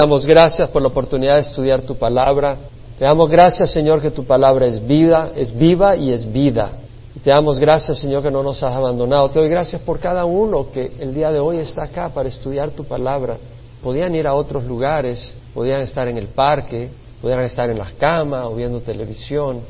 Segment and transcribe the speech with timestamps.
[0.00, 2.56] Damos gracias por la oportunidad de estudiar tu palabra.
[2.98, 6.72] Te damos gracias, Señor, que tu palabra es vida, es viva y es vida.
[7.14, 9.28] Y te damos gracias, Señor, que no nos has abandonado.
[9.28, 12.70] Te doy gracias por cada uno que el día de hoy está acá para estudiar
[12.70, 13.36] tu palabra.
[13.82, 16.88] Podían ir a otros lugares, podían estar en el parque,
[17.20, 19.60] podían estar en las camas o viendo televisión,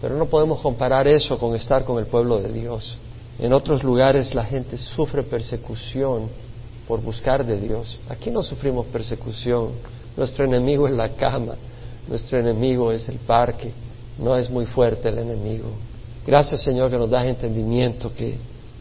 [0.00, 2.96] pero no podemos comparar eso con estar con el pueblo de Dios.
[3.40, 6.28] En otros lugares la gente sufre persecución
[6.90, 8.00] por buscar de Dios.
[8.08, 9.68] Aquí no sufrimos persecución.
[10.16, 11.54] Nuestro enemigo es la cama,
[12.08, 13.70] nuestro enemigo es el parque.
[14.18, 15.68] No es muy fuerte el enemigo.
[16.26, 18.34] Gracias Señor que nos das entendimiento que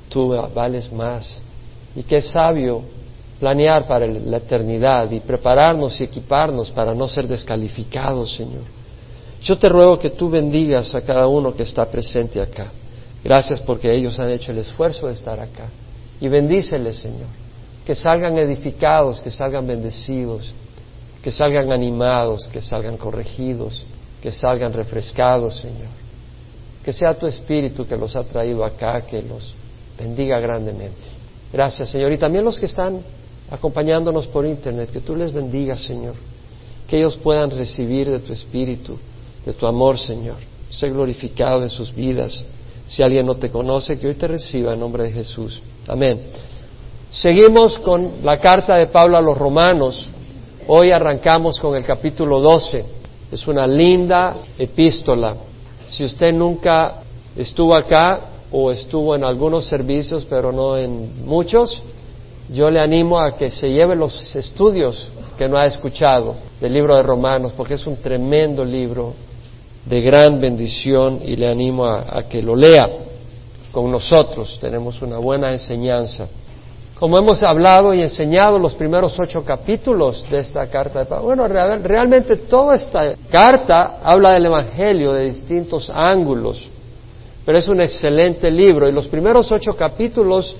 [0.09, 1.39] tú vales más
[1.95, 2.81] y que es sabio
[3.39, 8.63] planear para la eternidad y prepararnos y equiparnos para no ser descalificados, Señor.
[9.43, 12.71] Yo te ruego que tú bendigas a cada uno que está presente acá.
[13.23, 15.69] Gracias porque ellos han hecho el esfuerzo de estar acá.
[16.19, 17.48] Y bendíceles, Señor
[17.89, 20.53] que salgan edificados, que salgan bendecidos,
[21.23, 23.83] que salgan animados, que salgan corregidos,
[24.21, 25.89] que salgan refrescados, Señor.
[26.85, 29.55] Que sea tu Espíritu que los ha traído acá, que los
[29.97, 31.01] bendiga grandemente.
[31.51, 32.11] Gracias, Señor.
[32.11, 33.01] Y también los que están
[33.49, 36.13] acompañándonos por Internet, que tú les bendigas, Señor.
[36.87, 38.99] Que ellos puedan recibir de tu Espíritu,
[39.43, 40.37] de tu amor, Señor.
[40.69, 42.45] Sé glorificado en sus vidas.
[42.85, 45.59] Si alguien no te conoce, que hoy te reciba en nombre de Jesús.
[45.87, 46.21] Amén.
[47.11, 50.07] Seguimos con la carta de Pablo a los romanos.
[50.67, 52.85] Hoy arrancamos con el capítulo 12.
[53.31, 55.35] Es una linda epístola.
[55.87, 57.01] Si usted nunca
[57.35, 58.21] estuvo acá
[58.51, 61.81] o estuvo en algunos servicios, pero no en muchos,
[62.47, 66.95] yo le animo a que se lleve los estudios que no ha escuchado del libro
[66.95, 69.15] de Romanos, porque es un tremendo libro
[69.85, 72.87] de gran bendición y le animo a, que lo lea
[73.71, 74.59] con nosotros.
[74.61, 76.27] Tenemos una buena enseñanza.
[76.99, 81.47] Como hemos hablado y enseñado los primeros ocho capítulos de esta carta de Pablo, bueno,
[81.47, 86.69] realmente toda esta carta habla del Evangelio de distintos ángulos,
[87.45, 90.53] pero es un excelente libro y los primeros ocho capítulos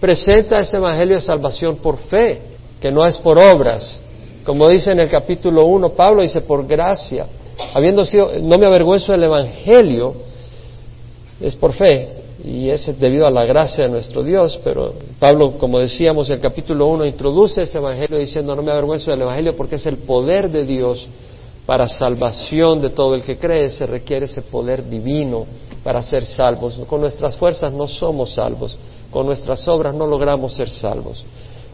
[0.00, 2.42] presenta este Evangelio de salvación por fe,
[2.80, 4.00] que no es por obras.
[4.44, 7.26] Como dice en el capítulo uno, Pablo dice, por gracia,
[7.72, 10.12] habiendo sido, no me avergüenzo del Evangelio,
[11.40, 15.78] es por fe, y es debido a la gracia de nuestro Dios, pero Pablo, como
[15.78, 19.76] decíamos, en el capítulo 1 introduce ese Evangelio diciendo, no me avergüenzo del Evangelio porque
[19.76, 21.06] es el poder de Dios
[21.64, 25.46] para salvación de todo el que cree, se requiere ese poder divino
[25.82, 26.80] para ser salvos.
[26.88, 28.76] Con nuestras fuerzas no somos salvos,
[29.10, 31.24] con nuestras obras no logramos ser salvos.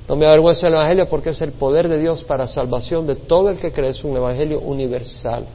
[0.09, 3.49] No me avergüenzo del Evangelio porque es el poder de Dios para salvación de todo
[3.49, 5.47] el que cree, es un Evangelio universal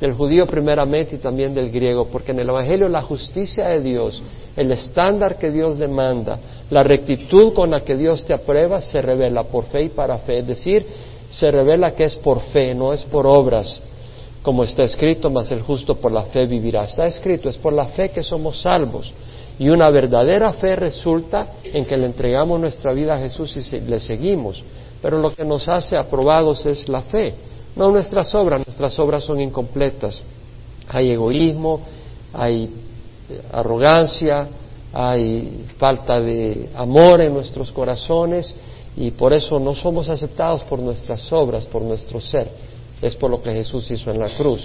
[0.00, 4.22] del judío primeramente y también del griego, porque en el Evangelio la justicia de Dios,
[4.56, 6.38] el estándar que Dios demanda,
[6.70, 10.40] la rectitud con la que Dios te aprueba, se revela por fe y para fe,
[10.40, 10.86] es decir,
[11.30, 13.82] se revela que es por fe, no es por obras,
[14.42, 16.84] como está escrito, mas el justo por la fe vivirá.
[16.84, 19.12] Está escrito, es por la fe que somos salvos.
[19.58, 23.98] Y una verdadera fe resulta en que le entregamos nuestra vida a Jesús y le
[23.98, 24.62] seguimos.
[25.02, 27.34] Pero lo que nos hace aprobados es la fe.
[27.76, 30.22] No nuestras obras, nuestras obras son incompletas.
[30.88, 31.80] Hay egoísmo,
[32.32, 32.64] hay
[33.28, 34.48] eh, arrogancia,
[34.92, 38.54] hay falta de amor en nuestros corazones
[38.96, 42.50] y por eso no somos aceptados por nuestras obras, por nuestro ser.
[43.02, 44.64] Es por lo que Jesús hizo en la cruz.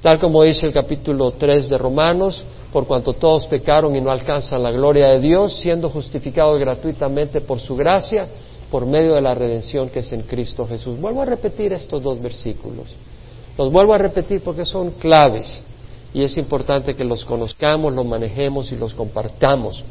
[0.00, 2.42] Tal como dice el capítulo 3 de Romanos,
[2.72, 7.60] por cuanto todos pecaron y no alcanzan la gloria de Dios, siendo justificados gratuitamente por
[7.60, 8.26] su gracia,
[8.70, 10.98] por medio de la redención que es en Cristo Jesús.
[11.00, 12.88] Vuelvo a repetir estos dos versículos.
[13.58, 15.62] Los vuelvo a repetir porque son claves
[16.14, 19.84] y es importante que los conozcamos, los manejemos y los compartamos.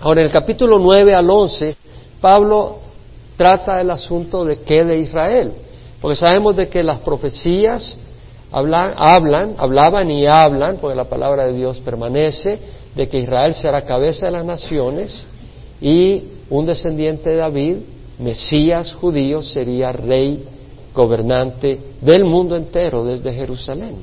[0.00, 1.76] Ahora, en el capítulo 9 al 11,
[2.20, 2.78] Pablo
[3.36, 5.52] trata el asunto de qué de Israel,
[6.00, 7.98] porque sabemos de que las profecías
[8.52, 12.58] hablan, hablan, hablaban y hablan, porque la palabra de Dios permanece,
[12.94, 15.24] de que Israel será cabeza de las naciones
[15.80, 17.76] y un descendiente de David
[18.20, 20.44] Mesías judío sería rey
[20.94, 23.96] gobernante del mundo entero desde Jerusalén.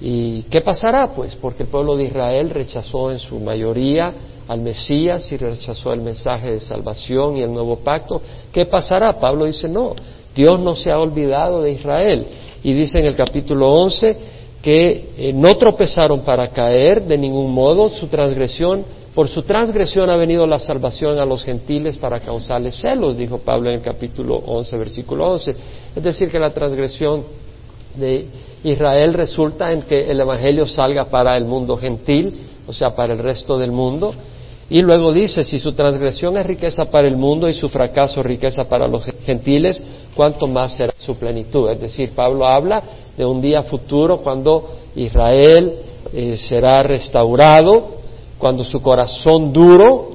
[0.00, 1.12] ¿Y qué pasará?
[1.12, 4.12] Pues porque el pueblo de Israel rechazó en su mayoría
[4.48, 8.20] al Mesías y rechazó el mensaje de salvación y el nuevo pacto.
[8.52, 9.12] ¿Qué pasará?
[9.14, 9.94] Pablo dice, no,
[10.34, 12.26] Dios no se ha olvidado de Israel.
[12.62, 14.16] Y dice en el capítulo 11
[14.60, 18.84] que eh, no tropezaron para caer de ningún modo, su transgresión
[19.16, 23.70] por su transgresión ha venido la salvación a los gentiles para causarles celos, dijo Pablo
[23.70, 25.56] en el capítulo 11, versículo 11.
[25.96, 27.24] Es decir, que la transgresión
[27.94, 28.26] de
[28.62, 33.18] Israel resulta en que el Evangelio salga para el mundo gentil, o sea, para el
[33.20, 34.14] resto del mundo.
[34.68, 38.64] Y luego dice, si su transgresión es riqueza para el mundo y su fracaso riqueza
[38.64, 39.82] para los gentiles,
[40.14, 41.70] ¿cuánto más será su plenitud?
[41.70, 42.82] Es decir, Pablo habla
[43.16, 45.72] de un día futuro cuando Israel
[46.12, 47.95] eh, será restaurado,
[48.38, 50.10] cuando su corazón duro,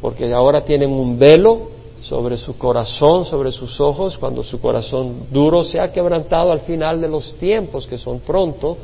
[0.00, 1.68] porque ahora tienen un velo
[2.00, 7.00] sobre su corazón, sobre sus ojos, cuando su corazón duro se ha quebrantado al final
[7.00, 8.76] de los tiempos, que son pronto,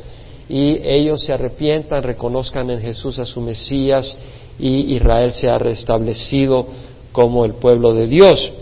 [0.49, 4.17] y ellos se arrepientan, reconozcan en Jesús a su Mesías
[4.59, 6.67] y Israel se ha restablecido
[7.13, 8.53] como el pueblo de Dios.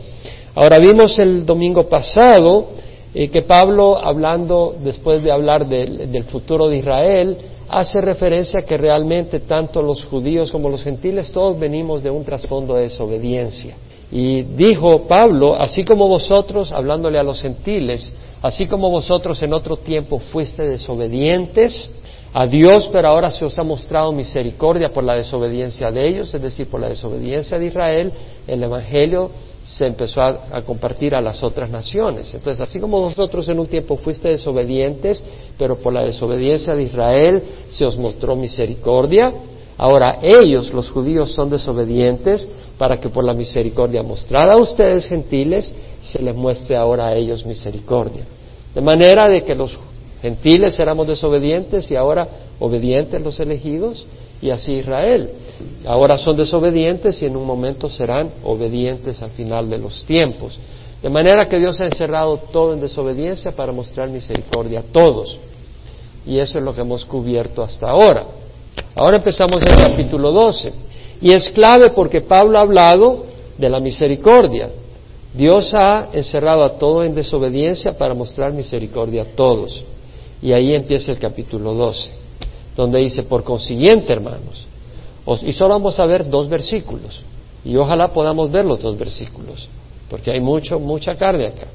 [0.54, 2.68] Ahora vimos el domingo pasado
[3.14, 7.36] eh, que Pablo, hablando, después de hablar del futuro de Israel,
[7.70, 12.25] hace referencia a que realmente tanto los judíos como los gentiles, todos venimos de un
[12.25, 13.76] trasfondo de desobediencia.
[14.11, 18.12] Y dijo Pablo, así como vosotros, hablándole a los gentiles,
[18.43, 21.90] así como vosotros en otro tiempo fuiste desobedientes
[22.32, 26.43] a Dios, pero ahora se os ha mostrado misericordia por la desobediencia de ellos, es
[26.43, 28.12] decir, por la desobediencia de Israel,
[28.49, 29.31] el Evangelio
[29.62, 32.34] se empezó a, compartir a las otras naciones.
[32.34, 35.22] Entonces, así como vosotros en un tiempo fuiste desobedientes,
[35.58, 39.30] pero por la desobediencia de Israel se os mostró misericordia,
[39.76, 42.48] ahora ellos, los judíos, son desobedientes
[42.78, 45.70] para que por la misericordia mostrada a ustedes gentiles,
[46.00, 48.24] se les muestre ahora a ellos misericordia.
[48.74, 49.78] De manera de que los
[50.22, 52.28] gentiles éramos desobedientes y ahora
[52.58, 54.06] obedientes los elegidos,
[54.42, 55.30] y así Israel.
[55.86, 60.58] Ahora son desobedientes y en un momento serán obedientes al final de los tiempos.
[61.02, 65.38] De manera que Dios ha encerrado todo en desobediencia para mostrar misericordia a todos.
[66.26, 68.26] Y eso es lo que hemos cubierto hasta ahora.
[68.94, 70.72] Ahora empezamos el capítulo 12.
[71.22, 74.68] Y es clave porque Pablo ha hablado de la misericordia.
[75.32, 79.84] Dios ha encerrado a todo en desobediencia para mostrar misericordia a todos.
[80.42, 82.20] Y ahí empieza el capítulo 12
[82.76, 84.66] donde dice, por consiguiente, hermanos,
[85.43, 87.22] y solo vamos a ver dos versículos,
[87.64, 89.69] y ojalá podamos ver los dos versículos,
[90.08, 91.67] porque hay mucho, mucha carne acá.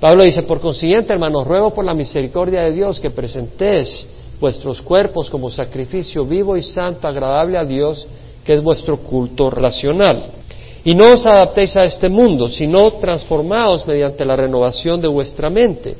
[0.00, 4.06] Pablo dice, por consiguiente, hermanos, ruego por la misericordia de Dios que presentéis
[4.40, 8.06] vuestros cuerpos como sacrificio vivo y santo, agradable a Dios,
[8.42, 10.32] que es vuestro culto racional.
[10.82, 15.94] Y no os adaptéis a este mundo, sino transformaos mediante la renovación de vuestra mente,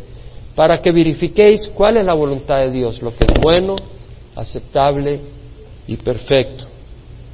[0.54, 3.76] para que verifiquéis cuál es la voluntad de Dios, lo que es bueno,
[4.34, 5.20] aceptable
[5.86, 6.69] y perfecto.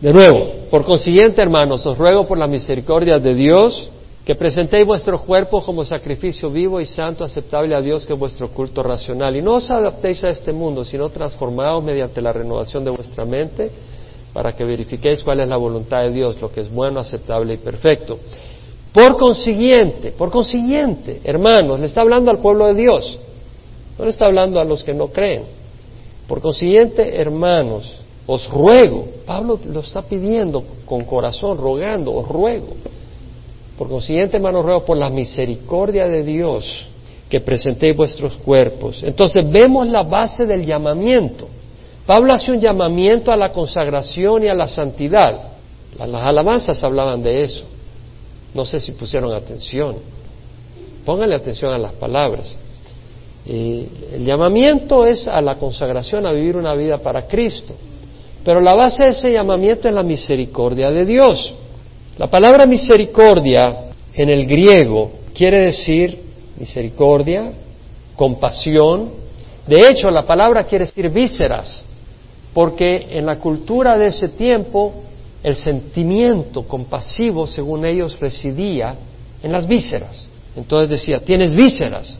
[0.00, 3.90] De nuevo, por consiguiente, hermanos, os ruego por la misericordia de Dios
[4.26, 8.48] que presentéis vuestro cuerpo como sacrificio vivo y santo, aceptable a Dios, que es vuestro
[8.48, 9.36] culto racional.
[9.36, 13.70] Y no os adaptéis a este mundo, sino transformaos mediante la renovación de vuestra mente,
[14.32, 17.58] para que verifiquéis cuál es la voluntad de Dios, lo que es bueno, aceptable y
[17.58, 18.18] perfecto.
[18.92, 23.18] Por consiguiente, por consiguiente, hermanos, le está hablando al pueblo de Dios,
[23.96, 25.44] no le está hablando a los que no creen.
[26.26, 32.74] Por consiguiente, hermanos, os ruego, Pablo lo está pidiendo con corazón, rogando, os ruego.
[33.78, 36.86] Por consiguiente, hermanos, ruego por la misericordia de Dios
[37.28, 39.02] que presentéis vuestros cuerpos.
[39.02, 41.48] Entonces vemos la base del llamamiento.
[42.06, 45.52] Pablo hace un llamamiento a la consagración y a la santidad.
[45.98, 47.64] Las alabanzas hablaban de eso.
[48.54, 49.96] No sé si pusieron atención.
[51.04, 52.56] Pónganle atención a las palabras
[53.48, 57.74] el llamamiento es a la consagración, a vivir una vida para Cristo.
[58.46, 61.52] Pero la base de ese llamamiento es la misericordia de Dios.
[62.16, 66.22] La palabra misericordia en el griego quiere decir
[66.56, 67.50] misericordia,
[68.14, 69.10] compasión.
[69.66, 71.84] De hecho, la palabra quiere decir vísceras,
[72.54, 74.94] porque en la cultura de ese tiempo
[75.42, 78.94] el sentimiento compasivo, según ellos, residía
[79.42, 80.28] en las vísceras.
[80.54, 82.16] Entonces decía, tienes vísceras,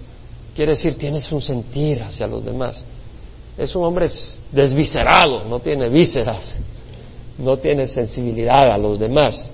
[0.57, 2.83] quiere decir tienes un sentir hacia los demás.
[3.59, 4.09] Es un hombre
[4.53, 6.57] desviscerado, no tiene vísceras,
[7.39, 9.51] no tiene sensibilidad a los demás.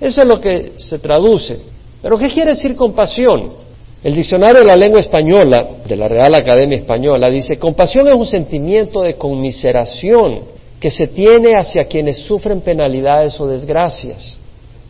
[0.00, 1.58] Eso es lo que se traduce.
[2.02, 3.52] Pero ¿qué quiere decir compasión?
[4.02, 8.26] El diccionario de la lengua española, de la Real Academia Española, dice, compasión es un
[8.26, 10.42] sentimiento de conmiseración
[10.78, 14.38] que se tiene hacia quienes sufren penalidades o desgracias.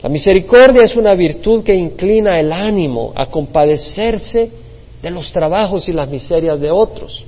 [0.02, 4.50] La misericordia es una virtud que inclina el ánimo a compadecerse
[5.00, 7.24] de los trabajos y las miserias de otros.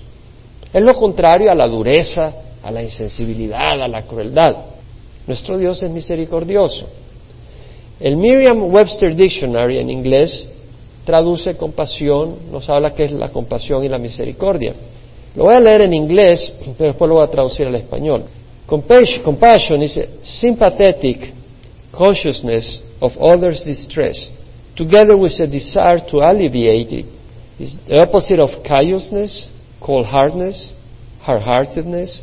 [0.73, 2.33] Es lo contrario a la dureza,
[2.63, 4.57] a la insensibilidad, a la crueldad.
[5.27, 6.87] Nuestro Dios es misericordioso.
[8.01, 10.51] El Merriam-Webster Dictionary en inglés
[11.05, 14.75] traduce compasión, nos habla que es la compasión y la misericordia.
[15.35, 18.25] Lo voy a leer en inglés, pero después lo voy a traducir al español.
[18.67, 21.33] Compassion is a sympathetic
[21.91, 24.31] consciousness of others' distress,
[24.77, 27.07] together with a desire to alleviate it
[27.59, 29.49] is the opposite of callousness,
[29.81, 30.73] cold hardness,
[31.21, 32.23] hard-heartedness,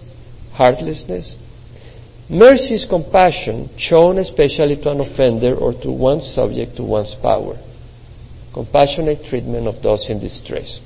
[0.54, 1.36] heartlessness.
[2.30, 7.58] Mercy is compassion shown especially to an offender or to one subject to one's power.
[8.54, 10.80] Compassionate treatment of those in distress.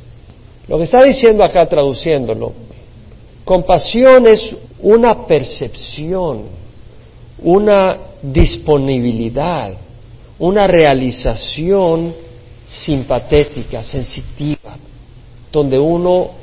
[0.67, 2.53] Lo que está diciendo acá traduciéndolo,
[3.45, 6.45] compasión es una percepción,
[7.41, 9.73] una disponibilidad,
[10.39, 12.13] una realización
[12.65, 14.77] simpatética, sensitiva,
[15.51, 16.38] donde uno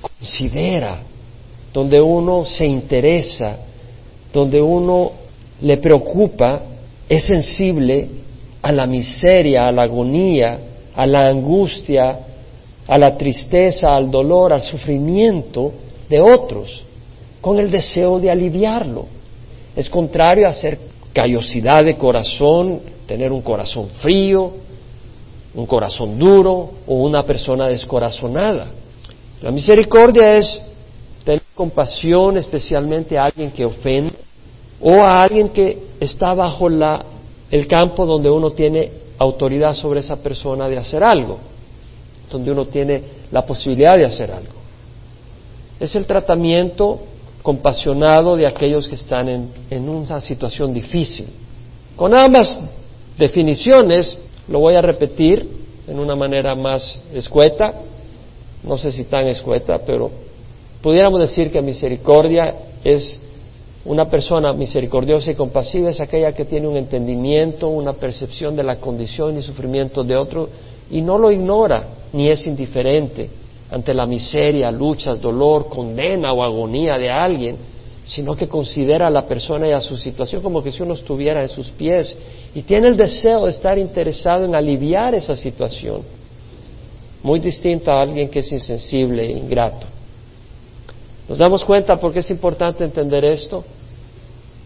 [0.00, 1.00] considera,
[1.72, 3.58] donde uno se interesa,
[4.32, 5.12] donde uno
[5.60, 6.62] le preocupa,
[7.08, 8.08] es sensible
[8.62, 10.58] a la miseria, a la agonía,
[10.94, 12.18] a la angustia,
[12.86, 15.72] a la tristeza, al dolor, al sufrimiento
[16.08, 16.82] de otros,
[17.40, 19.06] con el deseo de aliviarlo.
[19.76, 20.78] Es contrario a ser
[21.12, 24.52] callosidad de corazón, tener un corazón frío,
[25.54, 28.68] un corazón duro o una persona descorazonada.
[29.42, 30.60] La misericordia es
[31.24, 34.14] tener compasión especialmente a alguien que ofende
[34.80, 37.04] o a alguien que está bajo la,
[37.50, 41.38] el campo donde uno tiene autoridad sobre esa persona de hacer algo,
[42.30, 44.54] donde uno tiene la posibilidad de hacer algo.
[45.78, 47.00] Es el tratamiento
[47.42, 51.28] compasionado de aquellos que están en, en una situación difícil.
[51.96, 52.60] Con ambas
[53.18, 54.16] definiciones,
[54.48, 55.48] lo voy a repetir
[55.86, 57.74] en una manera más escueta,
[58.62, 60.10] no sé si tan escueta, pero
[60.82, 63.18] pudiéramos decir que misericordia es
[63.84, 68.76] una persona misericordiosa y compasiva, es aquella que tiene un entendimiento, una percepción de la
[68.76, 70.48] condición y sufrimiento de otro
[70.90, 73.30] y no lo ignora ni es indiferente
[73.70, 77.56] ante la miseria, luchas, dolor, condena o agonía de alguien,
[78.04, 81.42] sino que considera a la persona y a su situación como que si uno estuviera
[81.42, 82.16] en sus pies
[82.54, 86.02] y tiene el deseo de estar interesado en aliviar esa situación.
[87.22, 89.86] Muy distinto a alguien que es insensible e ingrato.
[91.28, 93.64] ¿Nos damos cuenta por qué es importante entender esto?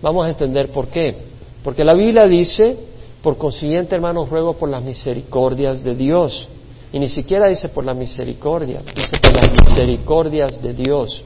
[0.00, 1.14] Vamos a entender por qué.
[1.62, 2.76] Porque la Biblia dice,
[3.22, 6.48] por consiguiente, hermanos, ruego por las misericordias de Dios.
[6.92, 11.24] Y ni siquiera dice por la misericordia, dice por las misericordias de Dios.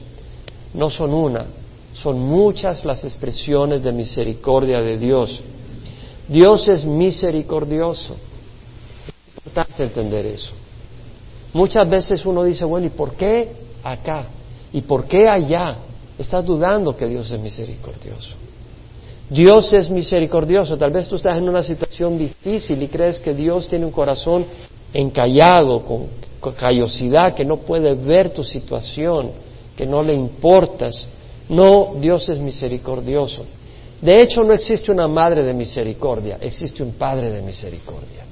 [0.73, 1.45] No son una,
[1.93, 5.39] son muchas las expresiones de misericordia de Dios.
[6.27, 8.15] Dios es misericordioso.
[9.07, 10.53] Es importante entender eso.
[11.53, 13.49] Muchas veces uno dice, bueno, ¿y por qué
[13.83, 14.25] acá?
[14.71, 15.77] ¿Y por qué allá?
[16.17, 18.35] Estás dudando que Dios es misericordioso.
[19.29, 20.77] Dios es misericordioso.
[20.77, 24.45] Tal vez tú estás en una situación difícil y crees que Dios tiene un corazón
[24.93, 26.07] encallado, con,
[26.39, 29.31] con callosidad, que no puede ver tu situación,
[29.75, 31.07] que no le importas.
[31.47, 33.45] No, Dios es misericordioso.
[34.01, 38.28] De hecho, no existe una madre de misericordia, existe un padre de misericordia.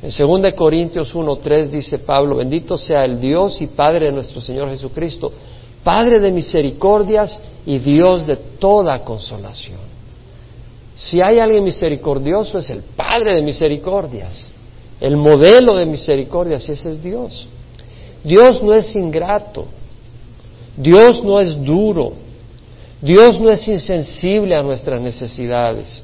[0.00, 4.68] En 2 Corintios 1.3 dice Pablo, bendito sea el Dios y Padre de nuestro Señor
[4.68, 5.32] Jesucristo,
[5.82, 9.78] Padre de misericordias y Dios de toda consolación.
[10.94, 14.52] Si hay alguien misericordioso es el Padre de misericordias,
[15.00, 17.48] el modelo de misericordias, ese es Dios.
[18.22, 19.66] Dios no es ingrato,
[20.76, 22.12] Dios no es duro,
[23.00, 26.02] Dios no es insensible a nuestras necesidades.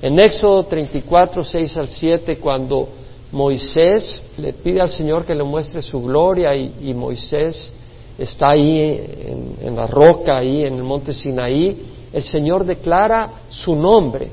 [0.00, 2.88] En Éxodo 34, 6 al 7, cuando
[3.32, 7.72] Moisés le pide al Señor que le muestre su gloria y, Moisés
[8.16, 11.76] está ahí en, en, la roca, ahí en el monte Sinaí,
[12.12, 14.28] el Señor declara su nombre,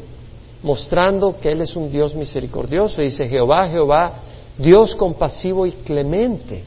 [0.61, 3.01] mostrando que Él es un Dios misericordioso.
[3.01, 4.13] Dice Jehová, Jehová,
[4.57, 6.63] Dios compasivo y clemente,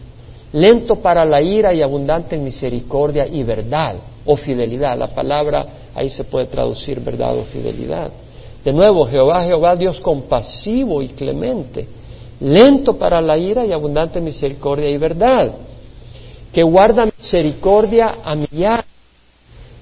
[0.53, 3.95] lento para la ira y abundante en misericordia y verdad
[4.27, 4.99] o fidelidad.
[4.99, 8.13] La palabra ahí se puede traducir verdad o fidelidad.
[8.69, 11.89] De nuevo, Jehová, Jehová, Dios compasivo y clemente,
[12.39, 15.53] lento para la ira y abundante misericordia y verdad,
[16.53, 18.85] que guarda misericordia a millar,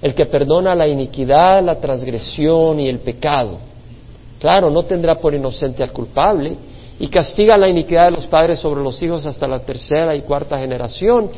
[0.01, 3.59] el que perdona la iniquidad, la transgresión y el pecado.
[4.39, 6.57] Claro, no tendrá por inocente al culpable
[7.01, 10.59] y castiga la iniquidad de los padres sobre los hijos hasta la tercera y cuarta
[10.59, 11.29] generación,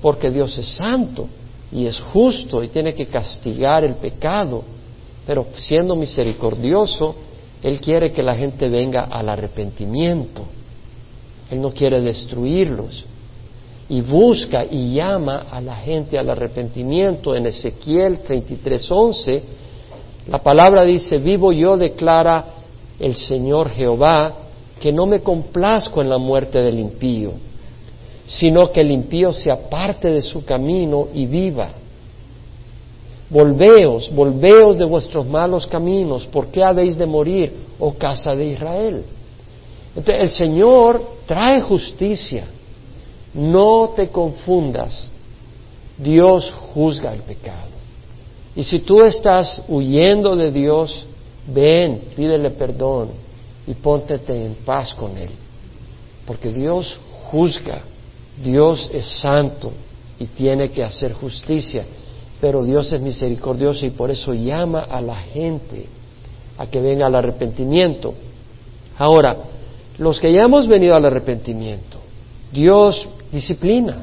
[0.00, 1.26] porque Dios es santo
[1.70, 4.64] y es justo y tiene que castigar el pecado,
[5.26, 7.14] pero siendo misericordioso,
[7.62, 10.42] Él quiere que la gente venga al arrepentimiento.
[11.50, 13.04] Él no quiere destruirlos.
[13.88, 17.34] Y busca y llama a la gente al arrepentimiento.
[17.34, 19.42] En Ezequiel 33:11,
[20.28, 22.46] la palabra dice, vivo yo, declara
[22.98, 24.34] el Señor Jehová,
[24.80, 27.32] que no me complazco en la muerte del impío
[28.26, 31.72] sino que el impío se aparte de su camino y viva.
[33.30, 39.04] Volveos, volveos de vuestros malos caminos, ¿por qué habéis de morir, oh casa de Israel?
[39.96, 42.44] Entonces, el Señor trae justicia,
[43.32, 45.08] no te confundas,
[45.96, 47.70] Dios juzga el pecado.
[48.56, 51.06] Y si tú estás huyendo de Dios,
[51.46, 53.10] ven, pídele perdón
[53.66, 55.30] y póntete en paz con Él.
[56.26, 57.00] Porque Dios
[57.30, 57.82] juzga,
[58.42, 59.72] Dios es santo
[60.18, 61.84] y tiene que hacer justicia,
[62.44, 65.86] pero Dios es misericordioso y por eso llama a la gente
[66.58, 68.12] a que venga al arrepentimiento.
[68.98, 69.34] Ahora,
[69.96, 71.96] los que ya hemos venido al arrepentimiento,
[72.52, 74.02] Dios disciplina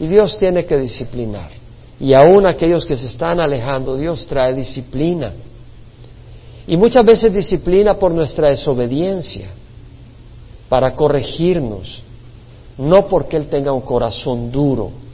[0.00, 1.52] y Dios tiene que disciplinar.
[2.00, 5.32] Y aún aquellos que se están alejando, Dios trae disciplina.
[6.66, 9.46] Y muchas veces disciplina por nuestra desobediencia,
[10.68, 12.02] para corregirnos,
[12.78, 15.05] no porque Él tenga un corazón duro.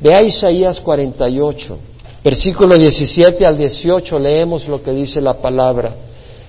[0.00, 1.78] Vea Isaías 48,
[2.22, 5.94] versículo 17 al 18, leemos lo que dice la palabra.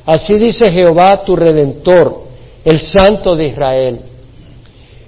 [0.06, 2.24] Así dice Jehová tu redentor,
[2.63, 4.01] el Santo de Israel.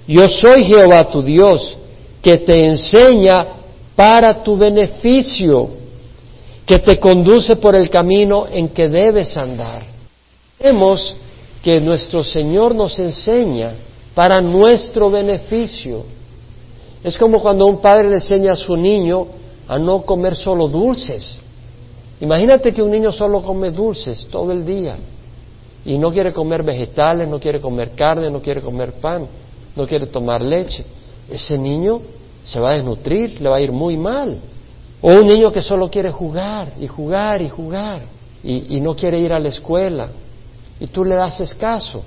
[0.08, 1.78] Yo soy Jehová tu Dios,
[2.22, 3.46] que te enseña
[3.96, 5.70] para tu beneficio,
[6.66, 9.84] que te conduce por el camino en que debes andar.
[10.60, 11.16] Vemos
[11.64, 13.74] que nuestro Señor nos enseña
[14.14, 16.04] para nuestro beneficio.
[17.04, 19.28] Es como cuando un padre le enseña a su niño
[19.68, 21.40] a no comer solo dulces.
[22.22, 24.98] Imagínate que un niño solo come dulces todo el día
[25.86, 29.28] y no quiere comer vegetales, no quiere comer carne, no quiere comer pan,
[29.76, 30.84] no quiere tomar leche.
[31.30, 32.02] Ese niño
[32.44, 34.40] se va a desnutrir, le va a ir muy mal.
[35.02, 38.02] O un niño que solo quiere jugar y jugar y jugar
[38.44, 40.10] y, no quiere ir a la escuela
[40.80, 42.04] y tú le das escaso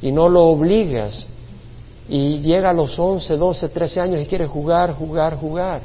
[0.00, 1.26] y no lo obligas
[2.08, 5.82] y llega a los 11, 12, 13 años y quiere jugar, jugar, jugar.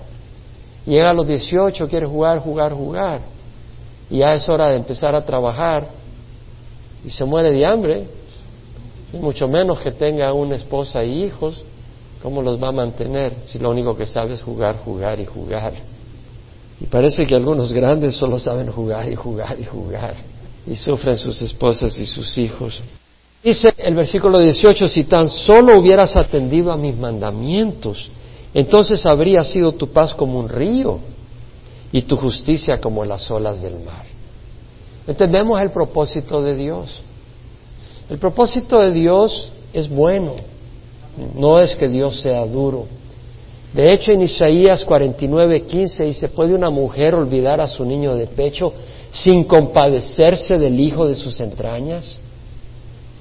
[0.85, 3.21] Llega a los 18, quiere jugar, jugar, jugar.
[4.09, 5.87] Y ya es hora de empezar a trabajar
[7.05, 8.07] y se muere de hambre,
[9.11, 11.63] y mucho menos que tenga una esposa y hijos
[12.23, 15.73] ¿Cómo los va a mantener si lo único que sabe es jugar, jugar y jugar?
[16.79, 20.15] Y parece que algunos grandes solo saben jugar y jugar y jugar
[20.65, 22.81] y sufren sus esposas y sus hijos.
[23.43, 28.09] Dice el versículo 18, si tan solo hubieras atendido a mis mandamientos,
[28.53, 30.99] entonces habría sido tu paz como un río
[31.91, 34.05] y tu justicia como las olas del mar.
[35.05, 37.01] Entendemos el propósito de Dios.
[38.09, 40.35] El propósito de Dios es bueno.
[41.35, 42.85] No es que Dios sea duro.
[43.73, 48.27] De hecho, en Isaías 49, 15 dice, ¿puede una mujer olvidar a su niño de
[48.27, 48.71] pecho
[49.11, 52.19] sin compadecerse del hijo de sus entrañas?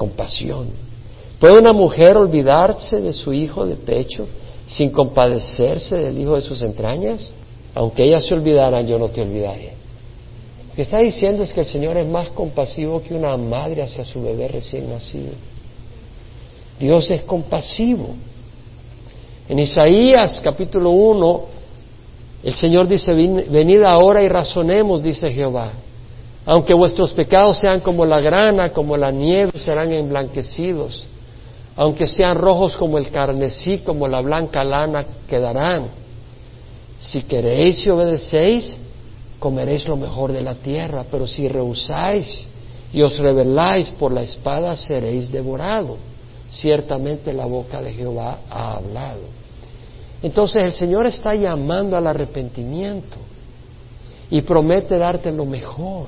[0.03, 0.67] Compasión.
[1.38, 4.27] ¿Puede una mujer olvidarse de su hijo de pecho
[4.67, 7.31] sin compadecerse del hijo de sus entrañas?
[7.73, 9.75] Aunque ella se olvidara, yo no te olvidaré.
[10.69, 14.05] Lo que está diciendo es que el Señor es más compasivo que una madre hacia
[14.05, 15.35] su bebé recién nacido.
[16.81, 18.09] Dios es compasivo.
[19.49, 21.43] En Isaías capítulo 1,
[22.43, 25.75] el Señor dice, venid ahora y razonemos, dice Jehová.
[26.44, 31.07] Aunque vuestros pecados sean como la grana, como la nieve, serán emblanquecidos.
[31.76, 35.87] Aunque sean rojos como el carnesí, como la blanca lana, quedarán.
[36.98, 38.76] Si queréis y obedecéis,
[39.38, 42.46] comeréis lo mejor de la tierra, pero si rehusáis
[42.92, 45.98] y os rebeláis por la espada, seréis devorados
[46.52, 49.22] ciertamente la boca de Jehová ha hablado.
[50.22, 53.16] Entonces el Señor está llamando al arrepentimiento
[54.31, 56.07] y promete darte lo mejor.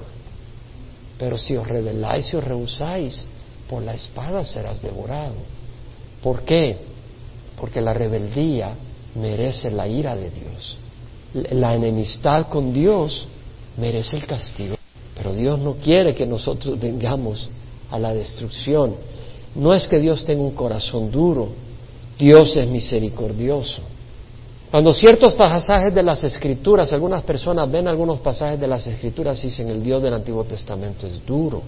[1.18, 3.26] Pero si os rebeláis y os rehusáis,
[3.68, 5.36] por la espada serás devorado.
[6.22, 6.76] ¿Por qué?
[7.58, 8.74] Porque la rebeldía
[9.14, 10.76] merece la ira de Dios.
[11.52, 13.26] La enemistad con Dios
[13.76, 14.76] merece el castigo.
[15.16, 17.48] Pero Dios no quiere que nosotros vengamos
[17.90, 18.94] a la destrucción.
[19.54, 21.50] No es que Dios tenga un corazón duro,
[22.18, 23.82] Dios es misericordioso.
[24.74, 29.46] Cuando ciertos pasajes de las Escrituras, algunas personas ven algunos pasajes de las Escrituras y
[29.46, 31.62] dicen el Dios del Antiguo Testamento es duro,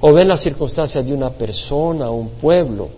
[0.00, 2.88] o ven las circunstancias de una persona un pueblo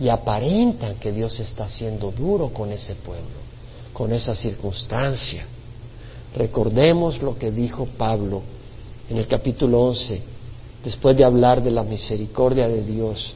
[0.00, 3.28] y aparentan que Dios está siendo duro con ese pueblo,
[3.92, 5.44] con esa circunstancia.
[6.34, 8.40] Recordemos lo que dijo Pablo
[9.10, 10.22] en el capítulo 11
[10.82, 13.34] después de hablar de la misericordia de Dios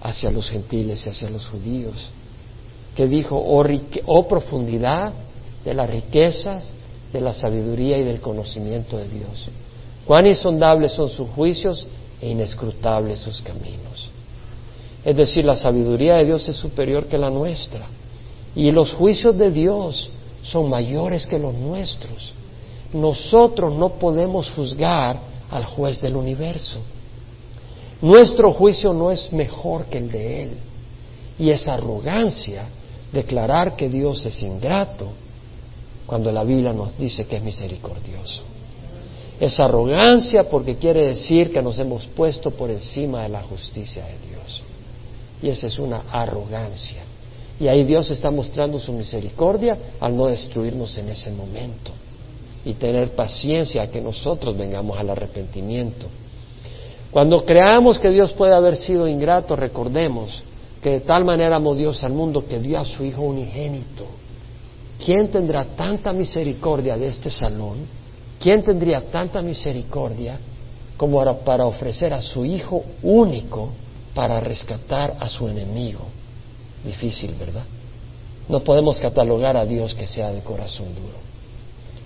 [0.00, 2.08] hacia los gentiles y hacia los judíos,
[2.94, 3.64] que dijo, oh,
[4.06, 5.12] oh, profundidad
[5.64, 6.72] de las riquezas,
[7.12, 9.48] de la sabiduría y del conocimiento de Dios.
[10.06, 11.86] Cuán insondables son sus juicios
[12.20, 14.10] e inescrutables sus caminos.
[15.04, 17.86] Es decir, la sabiduría de Dios es superior que la nuestra
[18.54, 20.10] y los juicios de Dios
[20.42, 22.32] son mayores que los nuestros.
[22.92, 26.78] Nosotros no podemos juzgar al juez del universo.
[28.02, 30.50] Nuestro juicio no es mejor que el de Él.
[31.38, 32.64] Y esa arrogancia,
[33.12, 35.08] declarar que Dios es ingrato,
[36.06, 38.42] cuando la Biblia nos dice que es misericordioso.
[39.38, 44.28] Es arrogancia porque quiere decir que nos hemos puesto por encima de la justicia de
[44.28, 44.62] Dios.
[45.40, 47.02] Y esa es una arrogancia.
[47.60, 51.92] Y ahí Dios está mostrando su misericordia al no destruirnos en ese momento
[52.64, 56.06] y tener paciencia a que nosotros vengamos al arrepentimiento.
[57.10, 60.42] Cuando creamos que Dios puede haber sido ingrato, recordemos
[60.82, 64.06] que de tal manera amó Dios al mundo que dio a su Hijo unigénito.
[65.04, 67.78] ¿Quién tendrá tanta misericordia de este salón?
[68.38, 70.38] ¿Quién tendría tanta misericordia
[70.96, 73.70] como para ofrecer a su Hijo único
[74.14, 76.00] para rescatar a su enemigo?
[76.84, 77.64] Difícil, ¿verdad?
[78.48, 81.29] No podemos catalogar a Dios que sea de corazón duro.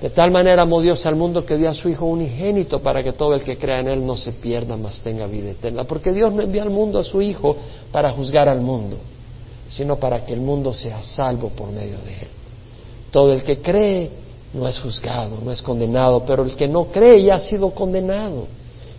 [0.01, 3.13] De tal manera amó Dios al mundo que dio a su Hijo unigénito para que
[3.13, 5.85] todo el que crea en Él no se pierda, mas tenga vida eterna.
[5.85, 7.57] Porque Dios no envía al mundo a su Hijo
[7.93, 8.97] para juzgar al mundo,
[9.69, 12.29] sino para que el mundo sea salvo por medio de Él.
[13.11, 14.11] Todo el que cree
[14.53, 18.47] no es juzgado, no es condenado, pero el que no cree ya ha sido condenado,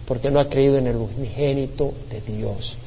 [0.07, 2.77] porque no ha creído en el unigénito de Dios.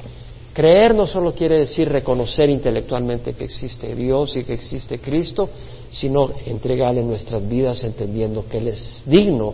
[0.53, 5.49] Creer no solo quiere decir reconocer intelectualmente que existe Dios y que existe Cristo,
[5.91, 9.53] sino entregarle nuestras vidas entendiendo que Él es digno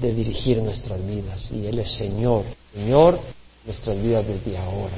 [0.00, 3.18] de dirigir nuestras vidas y Él es Señor, Señor
[3.66, 4.96] nuestras vidas desde ahora.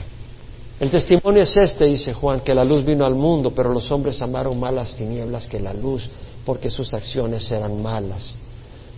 [0.79, 4.23] El testimonio es este, dice Juan, que la luz vino al mundo, pero los hombres
[4.23, 6.09] amaron más las tinieblas que la luz,
[6.47, 8.39] porque sus acciones eran malas.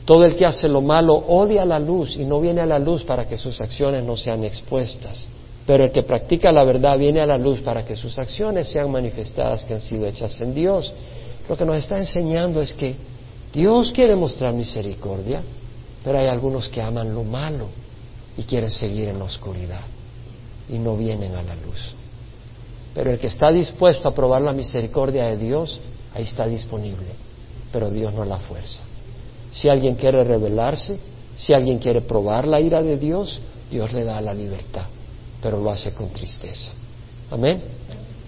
[0.04, 3.02] Todo el que hace lo malo odia la luz y no viene a la luz
[3.02, 5.26] para que sus acciones no sean expuestas.
[5.66, 8.90] Pero el que practica la verdad viene a la luz para que sus acciones sean
[8.90, 10.92] manifestadas que han sido hechas en Dios.
[11.48, 12.96] Lo que nos está enseñando es que
[13.52, 15.42] Dios quiere mostrar misericordia,
[16.02, 17.68] pero hay algunos que aman lo malo
[18.36, 19.84] y quieren seguir en la oscuridad
[20.68, 21.94] y no vienen a la luz.
[22.94, 25.80] Pero el que está dispuesto a probar la misericordia de Dios,
[26.14, 27.06] ahí está disponible,
[27.70, 28.82] pero Dios no la fuerza.
[29.50, 30.98] Si alguien quiere rebelarse,
[31.36, 34.86] si alguien quiere probar la ira de Dios, Dios le da la libertad
[35.42, 36.70] pero lo hace con tristeza.
[37.30, 37.62] Amén.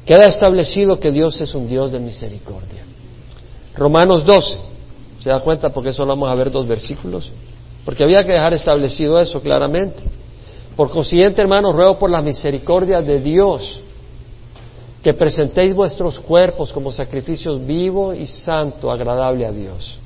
[0.05, 2.85] Queda establecido que Dios es un Dios de misericordia.
[3.74, 4.59] Romanos 12.
[5.20, 5.70] ¿Se da cuenta?
[5.70, 7.31] Porque solo vamos a ver dos versículos.
[7.85, 10.03] Porque había que dejar establecido eso claramente.
[10.77, 13.81] Por consiguiente, hermanos, ruego por la misericordia de Dios
[15.03, 19.98] que presentéis vuestros cuerpos como sacrificios vivo y santo, agradable a Dios.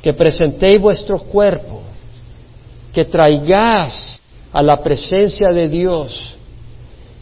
[0.00, 1.82] Que presentéis vuestro cuerpo,
[2.92, 4.20] que traigáis
[4.54, 6.36] a la presencia de Dios,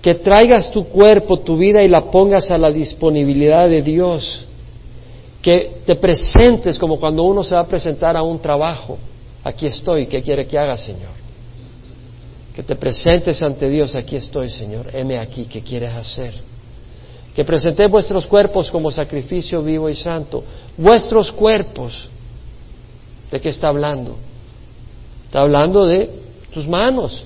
[0.03, 4.45] que traigas tu cuerpo, tu vida y la pongas a la disponibilidad de Dios,
[5.40, 8.99] que te presentes como cuando uno se va a presentar a un trabajo.
[9.42, 11.11] Aquí estoy, ¿qué quiere que haga, Señor?
[12.55, 16.35] Que te presentes ante Dios, aquí estoy, Señor, heme aquí, ¿qué quieres hacer?
[17.35, 20.45] Que presentéis vuestros cuerpos como sacrificio vivo y santo.
[20.77, 22.11] Vuestros cuerpos,
[23.31, 24.16] ¿de qué está hablando?
[25.25, 27.24] Está hablando de tus manos,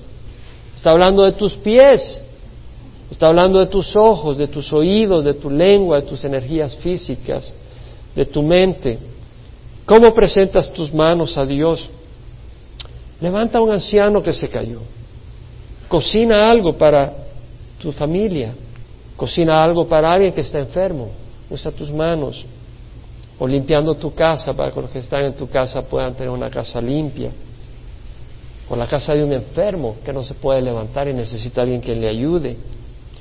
[0.75, 2.21] está hablando de tus pies,
[3.11, 7.53] está hablando de tus ojos, de tus oídos, de tu lengua, de tus energías físicas,
[8.15, 8.99] de tu mente.
[9.85, 11.89] ¿Cómo presentas tus manos a Dios?
[13.21, 14.81] Levanta a un anciano que se cayó.
[15.89, 17.13] Cocina algo para
[17.81, 18.55] tu familia.
[19.17, 21.11] Cocina algo para alguien que está enfermo.
[21.49, 22.45] Usa tus manos.
[23.39, 26.51] O limpiando tu casa para que los que están en tu casa puedan tener una
[26.51, 27.31] casa limpia
[28.69, 31.95] o la casa de un enfermo que no se puede levantar y necesita alguien que
[31.95, 32.57] le ayude,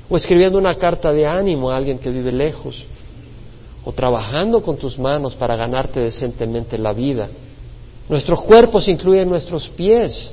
[0.08, 2.84] o escribiendo una carta de ánimo a alguien que vive lejos,
[3.84, 7.28] o trabajando con tus manos para ganarte decentemente la vida.
[8.08, 10.32] Nuestros cuerpos incluyen nuestros pies,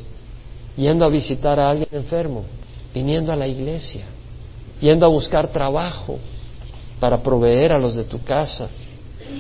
[0.76, 2.44] yendo a visitar a alguien enfermo,
[2.94, 4.06] viniendo a la iglesia,
[4.82, 6.18] yendo a buscar trabajo
[7.00, 8.70] para proveer a los de tu casa,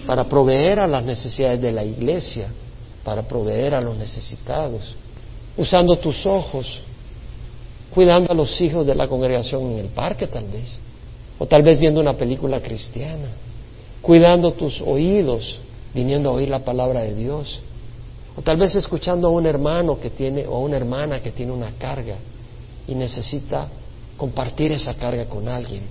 [0.05, 2.49] para proveer a las necesidades de la iglesia,
[3.03, 4.95] para proveer a los necesitados
[5.57, 6.79] usando tus ojos,
[7.93, 10.77] cuidando a los hijos de la congregación en el parque tal vez,
[11.37, 13.29] o tal vez viendo una película cristiana,
[14.01, 15.59] cuidando tus oídos,
[15.93, 17.59] viniendo a oír la palabra de Dios,
[18.35, 21.51] o tal vez escuchando a un hermano que tiene o a una hermana que tiene
[21.51, 22.15] una carga
[22.87, 23.67] y necesita
[24.17, 25.83] compartir esa carga con alguien,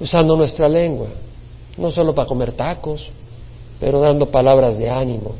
[0.00, 1.08] usando nuestra lengua,
[1.76, 3.06] no solo para comer tacos,
[3.78, 5.34] pero dando palabras de ánimo,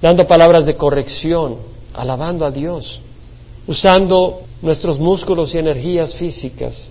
[0.00, 3.00] dando palabras de corrección, alabando a Dios,
[3.66, 6.86] usando nuestros músculos y energías físicas,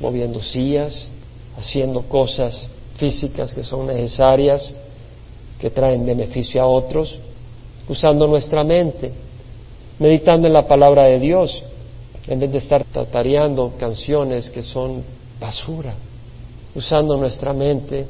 [0.00, 1.08] moviendo sillas,
[1.56, 2.66] haciendo cosas
[2.96, 4.74] físicas que son necesarias,
[5.58, 7.18] que traen beneficio a otros,
[7.88, 9.12] usando nuestra mente,
[9.98, 11.62] meditando en la palabra de Dios,
[12.26, 15.02] en vez de estar tatareando canciones que son
[15.40, 15.94] basura,
[16.74, 18.06] usando nuestra mente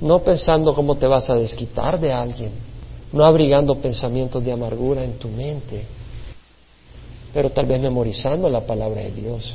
[0.00, 2.52] no pensando cómo te vas a desquitar de alguien,
[3.12, 5.84] no abrigando pensamientos de amargura en tu mente,
[7.32, 9.54] pero tal vez memorizando la palabra de Dios,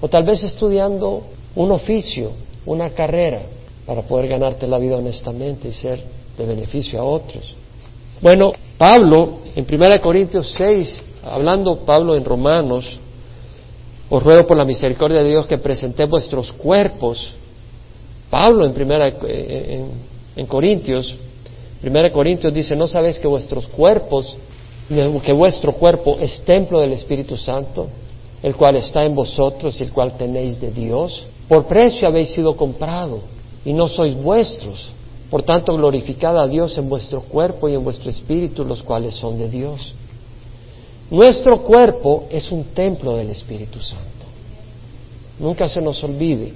[0.00, 1.22] o tal vez estudiando
[1.54, 2.32] un oficio,
[2.66, 3.42] una carrera,
[3.86, 6.02] para poder ganarte la vida honestamente y ser
[6.36, 7.54] de beneficio a otros.
[8.20, 12.98] Bueno, Pablo, en 1 Corintios 6, hablando Pablo en Romanos,
[14.08, 17.34] os ruego por la misericordia de Dios que presenté vuestros cuerpos.
[18.30, 21.16] Pablo en primera en, Corintios,
[21.80, 24.36] primera Corintios dice, ¿no sabéis que vuestros cuerpos,
[24.88, 27.88] que vuestro cuerpo es templo del Espíritu Santo,
[28.42, 31.26] el cual está en vosotros y el cual tenéis de Dios?
[31.48, 33.20] Por precio habéis sido comprado
[33.64, 34.88] y no sois vuestros.
[35.30, 39.38] Por tanto, glorificad a Dios en vuestro cuerpo y en vuestro espíritu, los cuales son
[39.38, 39.94] de Dios.
[41.10, 44.04] Nuestro cuerpo es un templo del Espíritu Santo.
[45.38, 46.52] Nunca se nos olvide.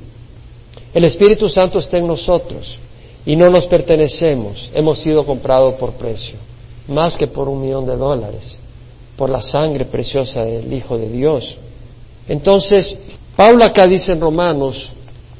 [0.95, 2.79] El Espíritu Santo está en nosotros
[3.27, 4.71] y no nos pertenecemos.
[4.75, 6.37] Hemos sido comprados por precio,
[6.89, 8.59] más que por un millón de dólares,
[9.17, 11.57] por la sangre preciosa del Hijo de Dios.
[12.29, 12.97] Entonces,
[13.37, 14.91] Pablo acá dice en Romanos,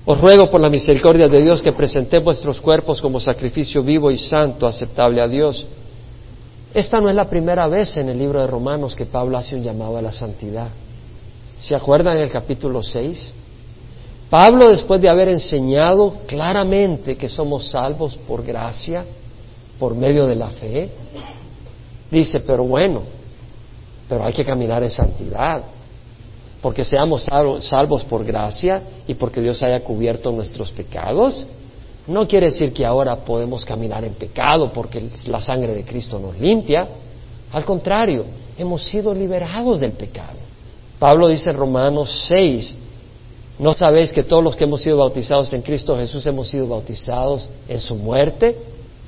[0.05, 4.19] os ruego por la misericordia de Dios que presenté vuestros cuerpos como sacrificio vivo y
[4.19, 5.67] santo, aceptable a Dios
[6.73, 9.63] esta no es la primera vez en el libro de Romanos que Pablo hace un
[9.63, 10.69] llamado a la santidad.
[11.59, 13.33] ¿Se acuerdan en el capítulo 6?
[14.31, 19.05] Pablo, después de haber enseñado claramente que somos salvos por gracia,
[19.79, 20.89] por medio de la fe,
[22.09, 23.03] dice, pero bueno,
[24.09, 25.65] pero hay que caminar en santidad,
[26.63, 27.27] porque seamos
[27.61, 31.45] salvos por gracia y porque Dios haya cubierto nuestros pecados,
[32.07, 36.39] no quiere decir que ahora podemos caminar en pecado porque la sangre de Cristo nos
[36.39, 36.89] limpia.
[37.53, 38.25] Al contrario,
[38.59, 40.39] hemos sido liberados del pecado.
[40.99, 42.77] Pablo dice en Romanos 6,
[43.61, 47.47] ¿no sabéis que todos los que hemos sido bautizados en Cristo Jesús hemos sido bautizados
[47.69, 48.57] en su muerte?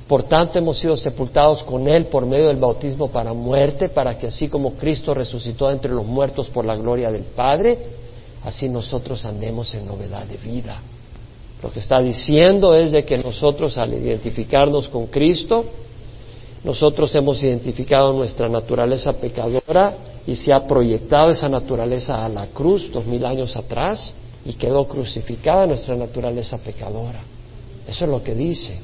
[0.07, 4.27] Por tanto, hemos sido sepultados con Él por medio del bautismo para muerte, para que
[4.27, 7.79] así como Cristo resucitó entre los muertos por la gloria del Padre,
[8.43, 10.79] así nosotros andemos en novedad de vida.
[11.63, 15.65] Lo que está diciendo es de que nosotros al identificarnos con Cristo,
[16.63, 22.91] nosotros hemos identificado nuestra naturaleza pecadora y se ha proyectado esa naturaleza a la cruz
[22.91, 24.13] dos mil años atrás
[24.45, 27.21] y quedó crucificada nuestra naturaleza pecadora.
[27.87, 28.79] Eso es lo que dice.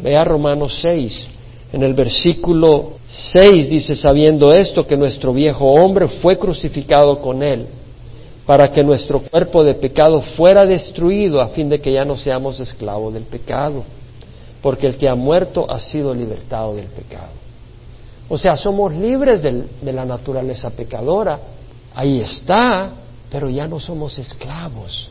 [0.00, 1.26] Vea Romanos 6.
[1.72, 7.66] En el versículo 6 dice, sabiendo esto, que nuestro viejo hombre fue crucificado con él
[8.48, 12.58] para que nuestro cuerpo de pecado fuera destruido a fin de que ya no seamos
[12.60, 13.84] esclavos del pecado,
[14.62, 17.32] porque el que ha muerto ha sido libertado del pecado.
[18.26, 21.38] O sea, somos libres de la naturaleza pecadora,
[21.94, 22.92] ahí está,
[23.30, 25.10] pero ya no somos esclavos,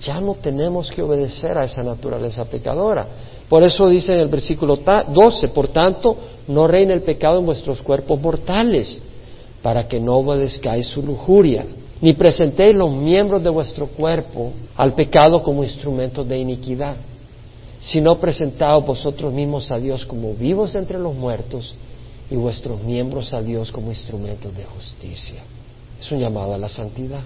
[0.00, 3.06] ya no tenemos que obedecer a esa naturaleza pecadora.
[3.48, 6.16] Por eso dice en el versículo 12, por tanto,
[6.48, 9.00] no reine el pecado en vuestros cuerpos mortales,
[9.62, 11.64] para que no obedezcáis su lujuria
[12.02, 16.96] ni presentéis los miembros de vuestro cuerpo al pecado como instrumentos de iniquidad,
[17.80, 21.76] sino presentaos vosotros mismos a Dios como vivos entre los muertos
[22.28, 25.42] y vuestros miembros a Dios como instrumentos de justicia.
[26.02, 27.22] Es un llamado a la santidad.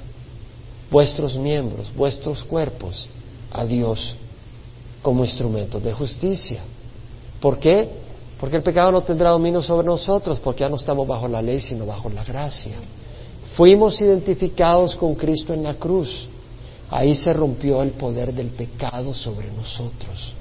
[0.91, 3.09] Vuestros miembros, vuestros cuerpos
[3.51, 4.15] a Dios
[5.01, 6.61] como instrumentos de justicia.
[7.41, 7.89] ¿Por qué?
[8.39, 11.59] Porque el pecado no tendrá dominio sobre nosotros, porque ya no estamos bajo la ley,
[11.59, 12.77] sino bajo la gracia.
[13.57, 16.29] Fuimos identificados con Cristo en la cruz.
[16.91, 20.35] Ahí se rompió el poder del pecado sobre nosotros.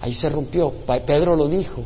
[0.00, 0.72] Ahí se rompió.
[1.04, 1.82] Pedro lo dijo.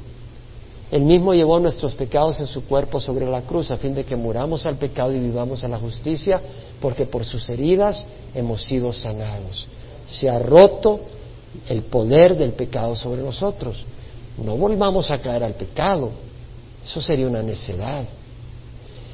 [0.90, 4.16] Él mismo llevó nuestros pecados en su cuerpo sobre la cruz a fin de que
[4.16, 6.40] muramos al pecado y vivamos a la justicia,
[6.80, 9.66] porque por sus heridas hemos sido sanados.
[10.06, 11.00] Se ha roto
[11.68, 13.84] el poder del pecado sobre nosotros.
[14.42, 16.10] No volvamos a caer al pecado.
[16.84, 18.04] Eso sería una necedad.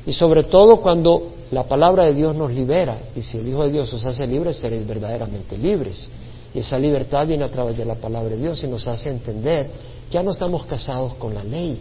[0.06, 3.72] Y sobre todo cuando la palabra de Dios nos libera, y si el Hijo de
[3.72, 6.08] Dios os hace libres, seréis verdaderamente libres.
[6.54, 9.70] Y esa libertad viene a través de la palabra de Dios y nos hace entender
[10.10, 11.80] ya no estamos casados con la ley,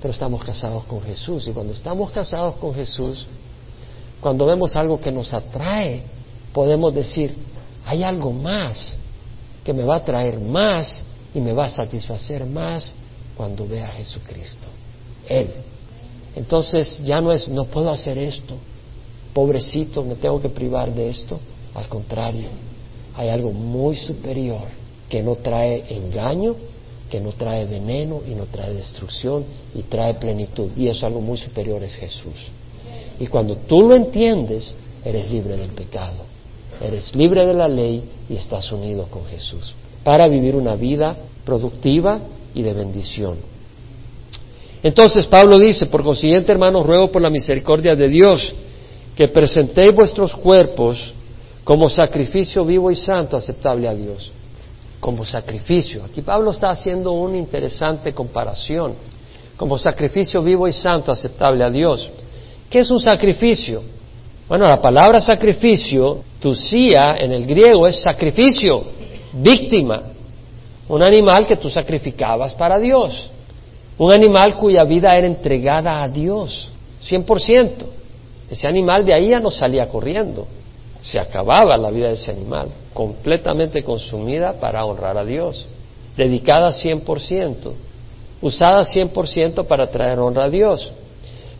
[0.00, 1.48] pero estamos casados con Jesús.
[1.48, 3.26] Y cuando estamos casados con Jesús,
[4.20, 6.02] cuando vemos algo que nos atrae,
[6.52, 7.36] podemos decir,
[7.84, 8.94] hay algo más
[9.64, 11.02] que me va a traer más
[11.34, 12.92] y me va a satisfacer más
[13.36, 14.66] cuando vea a Jesucristo.
[15.28, 15.48] Él
[16.38, 18.54] entonces ya no es, no puedo hacer esto,
[19.34, 21.40] pobrecito, me tengo que privar de esto.
[21.74, 22.48] Al contrario,
[23.16, 24.62] hay algo muy superior
[25.08, 26.54] que no trae engaño,
[27.10, 29.44] que no trae veneno y no trae destrucción
[29.74, 30.70] y trae plenitud.
[30.76, 32.34] Y eso algo muy superior es Jesús.
[33.18, 36.24] Y cuando tú lo entiendes, eres libre del pecado,
[36.80, 39.74] eres libre de la ley y estás unido con Jesús.
[40.04, 42.18] para vivir una vida productiva
[42.54, 43.36] y de bendición.
[44.82, 48.54] Entonces Pablo dice, por consiguiente hermanos, ruego por la misericordia de Dios
[49.14, 51.12] que presentéis vuestros cuerpos
[51.64, 54.30] como sacrificio vivo y santo aceptable a Dios.
[55.00, 56.04] Como sacrificio.
[56.04, 58.94] Aquí Pablo está haciendo una interesante comparación.
[59.56, 62.10] Como sacrificio vivo y santo aceptable a Dios.
[62.70, 63.82] ¿Qué es un sacrificio?
[64.48, 68.82] Bueno, la palabra sacrificio, tucía en el griego es sacrificio,
[69.32, 70.02] víctima.
[70.88, 73.30] Un animal que tú sacrificabas para Dios.
[73.98, 76.70] Un animal cuya vida era entregada a Dios,
[77.02, 77.72] 100%.
[78.48, 80.46] Ese animal de ahí ya no salía corriendo.
[81.00, 85.66] Se acababa la vida de ese animal, completamente consumida para honrar a Dios,
[86.16, 87.72] dedicada 100%,
[88.40, 90.92] usada 100% para traer honra a Dios.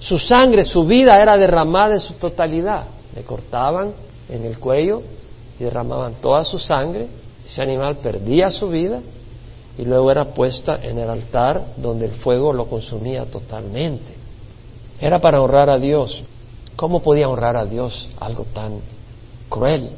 [0.01, 2.87] Su sangre, su vida era derramada en su totalidad.
[3.15, 3.93] Le cortaban
[4.29, 5.03] en el cuello
[5.59, 7.09] y derramaban toda su sangre.
[7.45, 9.01] Ese animal perdía su vida
[9.77, 14.15] y luego era puesta en el altar donde el fuego lo consumía totalmente.
[15.01, 16.23] Era para honrar a Dios.
[16.77, 18.81] ¿Cómo podía honrar a Dios algo tan
[19.49, 19.91] cruel?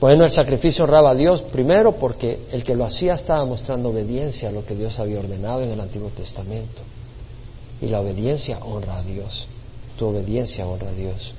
[0.00, 4.48] Bueno, el sacrificio honraba a Dios primero porque el que lo hacía estaba mostrando obediencia
[4.48, 6.80] a lo que Dios había ordenado en el Antiguo Testamento.
[7.82, 9.46] Y la obediencia honra a Dios.
[9.98, 11.34] Tu obediencia honra a Dios.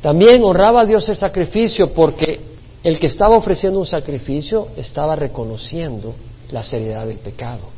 [0.00, 2.40] También honraba a Dios el sacrificio porque
[2.82, 6.14] el que estaba ofreciendo un sacrificio estaba reconociendo
[6.50, 7.68] la seriedad del pecado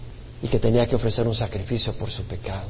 [0.42, 2.68] y que tenía que ofrecer un sacrificio por su pecado.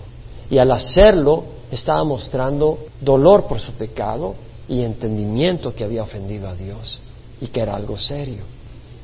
[0.51, 4.35] Y al hacerlo estaba mostrando dolor por su pecado
[4.69, 6.99] y entendimiento que había ofendido a Dios
[7.41, 8.43] y que era algo serio.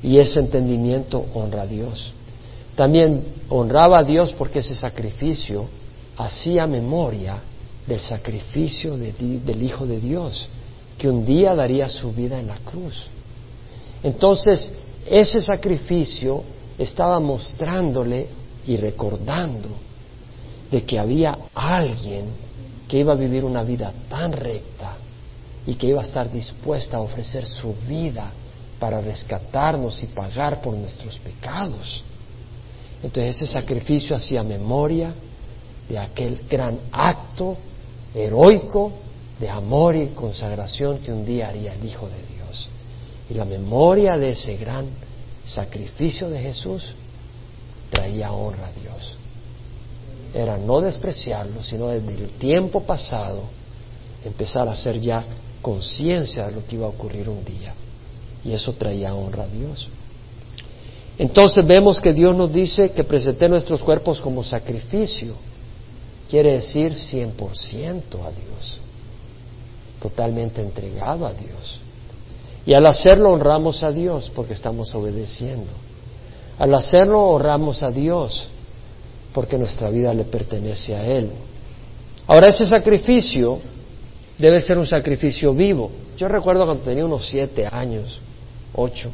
[0.02, 2.12] Y ese entendimiento honra a Dios.
[2.74, 5.66] También honraba a Dios porque ese sacrificio
[6.16, 7.40] hacía memoria
[7.86, 10.48] del sacrificio del Hijo de Dios,
[10.96, 13.06] que un día daría su vida en la cruz.
[14.02, 14.72] Entonces,
[15.06, 16.42] ese sacrificio
[16.78, 18.28] estaba mostrándole
[18.66, 19.68] y recordando
[20.70, 22.26] de que había alguien
[22.86, 24.96] que iba a vivir una vida tan recta
[25.66, 28.32] y que iba a estar dispuesta a ofrecer su vida
[28.78, 32.02] para rescatarnos y pagar por nuestros pecados.
[33.02, 35.12] Entonces ese sacrificio hacía memoria
[35.88, 37.56] de aquel gran acto
[38.14, 38.92] heroico
[39.38, 42.68] de amor y consagración que un día haría el Hijo de Dios.
[43.28, 44.86] Y la memoria de ese gran
[45.44, 46.94] sacrificio de Jesús
[47.90, 49.16] traía honra a Dios.
[50.34, 53.44] Era no despreciarlo, sino desde el tiempo pasado
[54.24, 55.24] empezar a hacer ya
[55.62, 57.74] conciencia de lo que iba a ocurrir un día.
[58.44, 59.88] Y eso traía honra a Dios.
[61.18, 65.34] Entonces vemos que Dios nos dice que presente nuestros cuerpos como sacrificio.
[66.30, 68.80] Quiere decir 100% a Dios.
[70.00, 71.80] Totalmente entregado a Dios.
[72.64, 75.70] Y al hacerlo honramos a Dios porque estamos obedeciendo.
[76.58, 78.48] Al hacerlo honramos a Dios
[79.34, 81.30] porque nuestra vida le pertenece a Él.
[82.26, 83.58] Ahora ese sacrificio
[84.40, 85.90] debe ser un sacrificio vivo.
[86.16, 88.18] Yo recuerdo cuando tenía unos siete años,
[88.74, 89.10] ocho,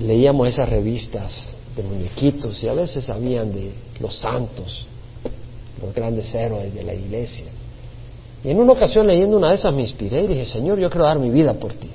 [0.00, 4.86] leíamos esas revistas de muñequitos y a veces sabían de los santos,
[5.80, 7.46] los grandes héroes de la iglesia.
[8.44, 11.06] Y en una ocasión leyendo una de esas me inspiré y dije, Señor, yo quiero
[11.06, 11.90] dar mi vida por ti.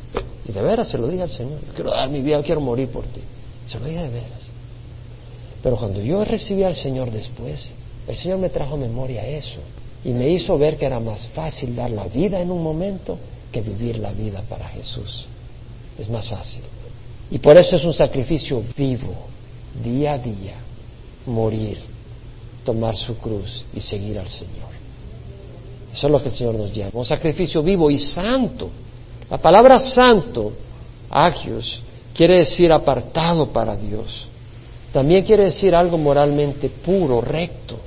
[0.47, 2.61] Y de veras se lo dije al Señor, yo quiero dar mi vida, yo quiero
[2.61, 3.21] morir por ti.
[3.65, 4.47] Se lo dije de veras.
[5.61, 7.71] Pero cuando yo recibí al Señor después,
[8.07, 9.59] el Señor me trajo memoria a eso
[10.03, 13.17] y me hizo ver que era más fácil dar la vida en un momento
[13.51, 15.25] que vivir la vida para Jesús.
[15.97, 16.61] Es más fácil.
[17.31, 19.13] Y por eso es un sacrificio vivo,
[19.83, 20.55] día a día,
[21.25, 21.79] morir,
[22.63, 24.77] tomar su cruz y seguir al Señor.
[25.91, 28.69] Eso es lo que el Señor nos llama, un sacrificio vivo y santo.
[29.29, 30.53] La palabra santo,
[31.09, 31.81] agios,
[32.13, 34.27] quiere decir apartado para Dios.
[34.91, 37.77] También quiere decir algo moralmente puro, recto.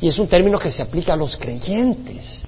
[0.00, 2.42] Y es un término que se aplica a los creyentes.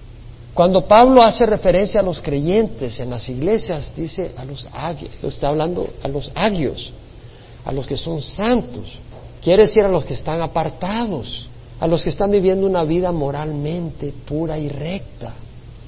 [0.54, 5.48] Cuando Pablo hace referencia a los creyentes en las iglesias, dice a los agios, está
[5.48, 6.90] hablando a los agios,
[7.64, 8.98] a los que son santos.
[9.42, 11.48] Quiere decir a los que están apartados,
[11.80, 15.34] a los que están viviendo una vida moralmente pura y recta.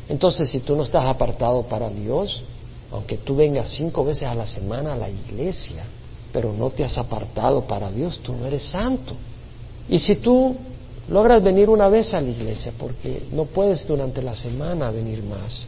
[0.08, 2.42] Entonces, si tú no estás apartado para Dios,
[2.90, 5.84] aunque tú vengas cinco veces a la semana a la iglesia,
[6.32, 9.14] pero no te has apartado para Dios, tú no eres santo.
[9.88, 10.56] Y si tú
[11.08, 15.66] logras venir una vez a la iglesia, porque no puedes durante la semana venir más,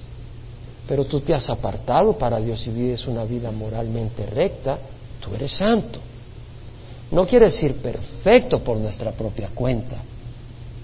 [0.89, 4.79] pero tú te has apartado para Dios y vives una vida moralmente recta,
[5.21, 5.99] tú eres santo.
[7.11, 9.97] No quiere decir perfecto por nuestra propia cuenta,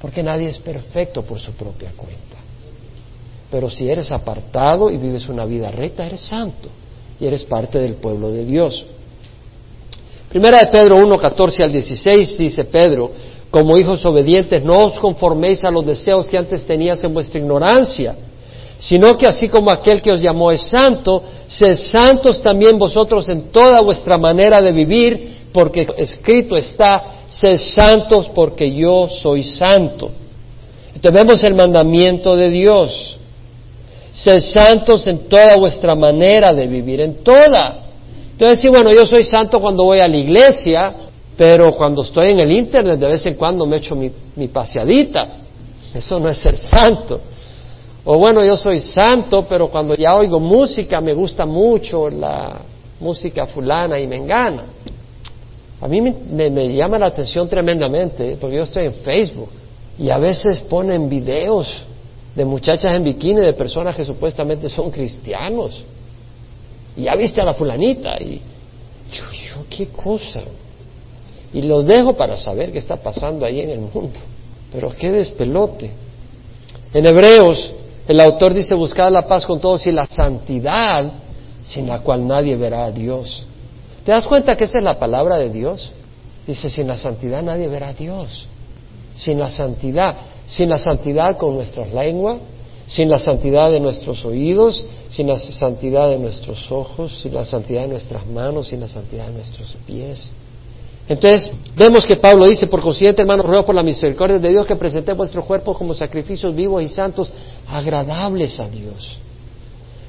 [0.01, 2.37] porque nadie es perfecto por su propia cuenta.
[3.51, 6.69] Pero si eres apartado y vives una vida recta, eres santo
[7.21, 8.85] y eres parte del pueblo de Dios.
[10.29, 13.13] Primera de Pedro 1, 14 al 16 dice Pedro,
[13.53, 18.17] como hijos obedientes, no os conforméis a los deseos que antes tenías en vuestra ignorancia,
[18.79, 23.53] sino que así como aquel que os llamó es santo, sed santos también vosotros en
[23.53, 30.11] toda vuestra manera de vivir, porque escrito está, sed santos porque yo soy santo.
[30.95, 33.19] Entonces el mandamiento de Dios.
[34.13, 37.83] Sed santos en toda vuestra manera de vivir, en toda.
[38.33, 40.95] Entonces, sí, bueno, yo soy santo cuando voy a la iglesia,
[41.37, 45.39] pero cuando estoy en el internet de vez en cuando me echo mi, paseadita.
[45.95, 47.21] Eso no es ser santo.
[48.05, 52.61] O bueno, yo soy santo, pero cuando ya oigo música me gusta mucho la
[53.01, 54.65] música fulana y me engana.
[55.81, 59.49] A mí me, me, llama la atención tremendamente, porque yo estoy en Facebook
[59.99, 61.83] y a veces ponen videos
[62.35, 65.83] de muchachas en bikini, de personas que supuestamente son cristianos.
[66.97, 68.41] Y ya viste a la fulanita y
[69.11, 70.43] digo qué cosa.
[71.53, 74.19] Y los dejo para saber qué está pasando ahí en el mundo.
[74.73, 75.91] Pero qué despelote.
[76.95, 77.73] En Hebreos,
[78.09, 81.13] el autor dice, buscad la paz con todos y la santidad
[81.63, 83.45] sin la cual nadie verá a Dios.
[84.05, 85.93] ¿Te das cuenta que esa es la palabra de Dios?
[86.47, 88.49] Dice, sin la santidad nadie verá a Dios.
[89.15, 92.39] Sin la santidad, sin la santidad con nuestras lenguas,
[92.87, 97.83] sin la santidad de nuestros oídos, sin la santidad de nuestros ojos, sin la santidad
[97.83, 100.31] de nuestras manos, sin la santidad de nuestros pies.
[101.13, 104.77] Entonces, vemos que Pablo dice, por consiguiente, hermanos, ruego por la misericordia de Dios que
[104.77, 107.31] presente vuestro cuerpo como sacrificios vivos y santos,
[107.69, 109.19] agradables a Dios.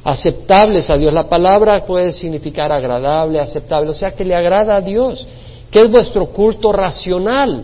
[0.05, 1.13] Aceptables a Dios.
[1.13, 5.27] La palabra puede significar agradable, aceptable, o sea que le agrada a Dios.
[5.69, 7.63] ¿Qué es vuestro culto racional?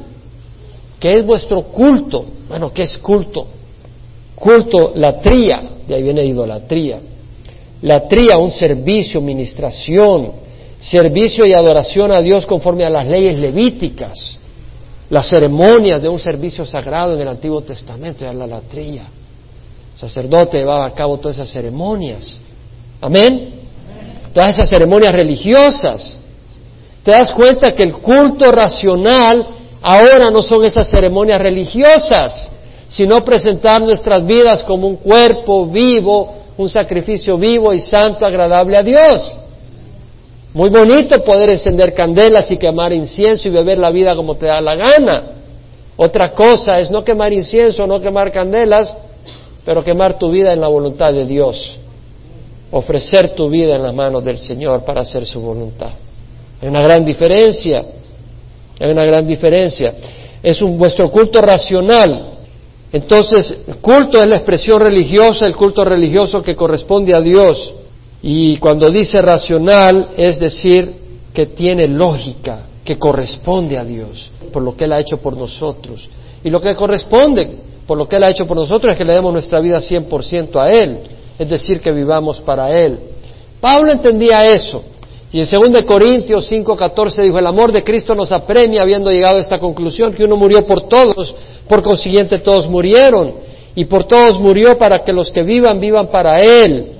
[1.00, 2.26] ¿Qué es vuestro culto?
[2.50, 3.48] Bueno, ¿qué es culto?
[4.36, 7.00] Culto, latría, de ahí viene idolatría.
[7.84, 10.49] Latría, un servicio, ministración,
[10.80, 14.40] servicio y adoración a Dios conforme a las leyes levíticas,
[15.10, 19.04] las ceremonias de un servicio sagrado en el Antiguo Testamento, era la latría.
[19.94, 22.40] El sacerdote llevaba a cabo todas esas ceremonias.
[23.02, 23.56] Amén.
[24.34, 26.14] Todas esas ceremonias religiosas.
[27.04, 29.48] Te das cuenta que el culto racional
[29.82, 32.50] ahora no son esas ceremonias religiosas,
[32.88, 38.84] sino presentar nuestras vidas como un cuerpo vivo, un sacrificio vivo y santo, agradable a
[38.84, 39.40] Dios.
[40.54, 44.60] Muy bonito poder encender candelas y quemar incienso y beber la vida como te da
[44.62, 45.24] la gana.
[45.96, 48.96] Otra cosa es no quemar incienso, no quemar candelas,
[49.66, 51.76] pero quemar tu vida en la voluntad de Dios.
[52.72, 55.92] Ofrecer tu vida en las manos del Señor para hacer su voluntad.
[56.62, 57.86] Hay una gran diferencia.
[58.80, 59.94] Hay una gran diferencia.
[60.42, 62.38] Es un, vuestro culto racional.
[62.92, 67.74] Entonces, culto es la expresión religiosa, el culto religioso que corresponde a Dios.
[68.22, 70.94] Y cuando dice racional, es decir,
[71.34, 76.10] que tiene lógica, que corresponde a Dios, por lo que Él ha hecho por nosotros.
[76.44, 79.14] Y lo que corresponde por lo que Él ha hecho por nosotros es que le
[79.14, 81.00] demos nuestra vida 100% a Él,
[81.38, 83.00] es decir, que vivamos para Él.
[83.62, 84.84] Pablo entendía eso.
[85.32, 89.42] Y en 2 Corintios 5:14 dijo, el amor de Cristo nos apremia habiendo llegado a
[89.42, 91.34] esta conclusión, que uno murió por todos,
[91.68, 93.36] por consiguiente todos murieron,
[93.76, 96.99] y por todos murió para que los que vivan vivan para Él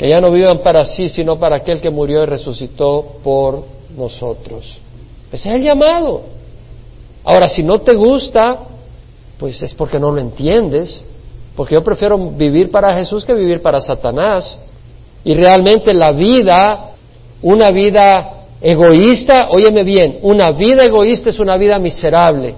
[0.00, 4.78] que ya no vivan para sí, sino para aquel que murió y resucitó por nosotros.
[5.30, 6.22] Ese es el llamado.
[7.22, 8.60] Ahora, si no te gusta,
[9.38, 11.04] pues es porque no lo entiendes,
[11.54, 14.56] porque yo prefiero vivir para Jesús que vivir para Satanás.
[15.22, 16.92] Y realmente la vida,
[17.42, 22.54] una vida egoísta, óyeme bien, una vida egoísta es una vida miserable.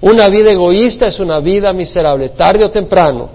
[0.00, 3.30] Una vida egoísta es una vida miserable, tarde o temprano.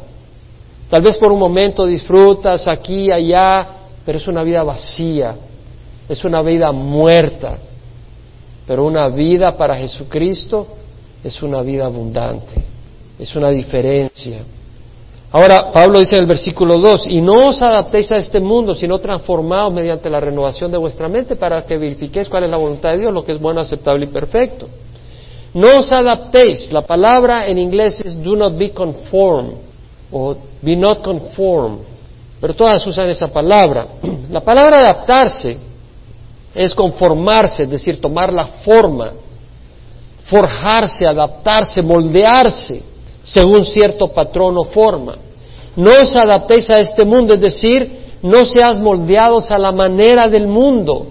[0.94, 3.68] Tal vez por un momento disfrutas aquí allá,
[4.06, 5.36] pero es una vida vacía,
[6.08, 7.58] es una vida muerta.
[8.68, 10.68] Pero una vida para Jesucristo
[11.24, 12.64] es una vida abundante,
[13.18, 14.44] es una diferencia.
[15.32, 19.00] Ahora, Pablo dice en el versículo 2, y no os adaptéis a este mundo, sino
[19.00, 23.00] transformaos mediante la renovación de vuestra mente para que verifiquéis cuál es la voluntad de
[23.00, 24.68] Dios, lo que es bueno, aceptable y perfecto.
[25.56, 29.56] No os adaptéis, la palabra en inglés es do not be conformed
[30.12, 31.80] o be not conform,
[32.40, 33.88] pero todas usan esa palabra.
[34.30, 35.58] La palabra adaptarse
[36.56, 39.12] es conformarse, es decir, tomar la forma,
[40.26, 42.84] forjarse, adaptarse, moldearse
[43.24, 45.18] según cierto patrón o forma.
[45.76, 50.48] No os adaptéis a este mundo, es decir, no seas moldeados a la manera del
[50.48, 51.08] mundo,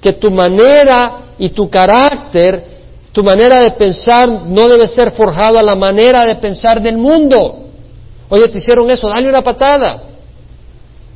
[0.00, 2.74] que tu manera y tu carácter,
[3.12, 7.63] tu manera de pensar no debe ser forjado a la manera de pensar del mundo.
[8.28, 10.02] Oye, te hicieron eso, dale una patada.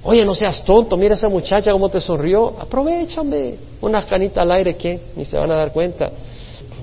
[0.02, 2.54] Oye, no seas tonto, mira esa muchacha cómo te sonrió.
[2.58, 6.10] Aprovechame unas canitas al aire que ni se van a dar cuenta.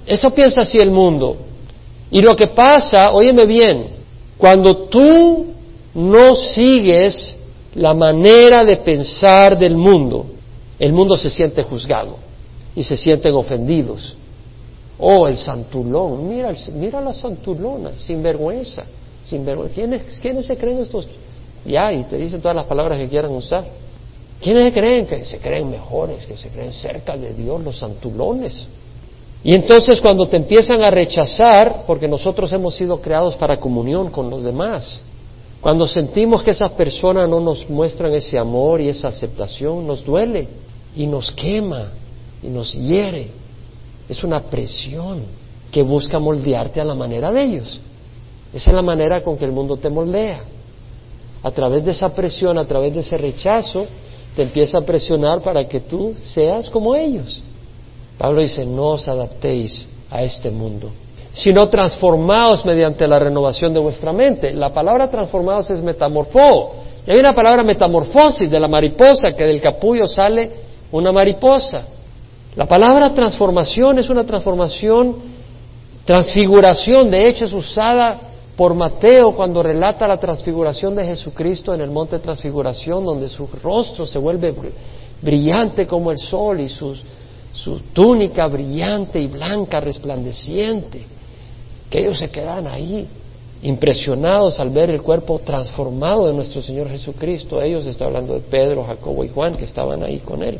[0.06, 1.38] Eso piensa así el mundo.
[2.12, 3.88] Y lo que pasa, óyeme bien,
[4.38, 5.48] cuando tú
[5.96, 7.36] no sigues
[7.76, 10.26] la manera de pensar del mundo,
[10.78, 12.18] el mundo se siente juzgado
[12.76, 14.16] y se sienten ofendidos.
[14.98, 18.84] Oh, el santulón, mira, mira la santulona, sin vergüenza,
[19.26, 19.76] sin vergüenza.
[19.76, 21.08] ¿Quiénes, ¿Quiénes se creen estos?
[21.66, 23.66] Ya, y te dicen todas las palabras que quieran usar.
[24.40, 25.06] ¿Quiénes se creen?
[25.06, 28.68] Que se creen mejores, que se creen cerca de Dios, los santulones.
[29.44, 34.30] Y entonces cuando te empiezan a rechazar, porque nosotros hemos sido creados para comunión con
[34.30, 35.02] los demás,
[35.62, 40.48] cuando sentimos que esas personas no nos muestran ese amor y esa aceptación, nos duele
[40.96, 41.92] y nos quema
[42.44, 43.30] y nos hiere.
[44.08, 45.24] Es una presión
[45.72, 47.82] que busca moldearte a la manera de ellos.
[48.56, 50.40] Esa es la manera con que el mundo te moldea.
[51.44, 53.86] A través de esa presión, a través de ese rechazo,
[54.34, 57.44] te empieza a presionar para que tú seas como ellos.
[58.18, 60.90] Pablo dice, no os adaptéis a este mundo,
[61.34, 64.54] sino transformaos mediante la renovación de vuestra mente.
[64.54, 66.76] La palabra transformados es metamorfó.
[67.06, 70.50] Y hay una palabra metamorfosis de la mariposa, que del capullo sale
[70.94, 71.88] una mariposa.
[72.56, 75.18] La palabra transformación es una transformación,
[76.06, 81.92] transfiguración, de hecho es usada por Mateo cuando relata la transfiguración de Jesucristo en el
[81.92, 84.54] monte de transfiguración, donde su rostro se vuelve
[85.22, 91.06] brillante como el sol y su túnica brillante y blanca, resplandeciente,
[91.90, 93.08] que ellos se quedan ahí
[93.62, 97.62] impresionados al ver el cuerpo transformado de nuestro Señor Jesucristo.
[97.62, 100.60] Ellos, está hablando de Pedro, Jacobo y Juan, que estaban ahí con él.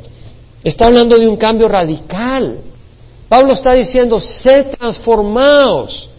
[0.64, 2.58] Está hablando de un cambio radical.
[3.30, 6.10] Pablo está diciendo, sed transformados.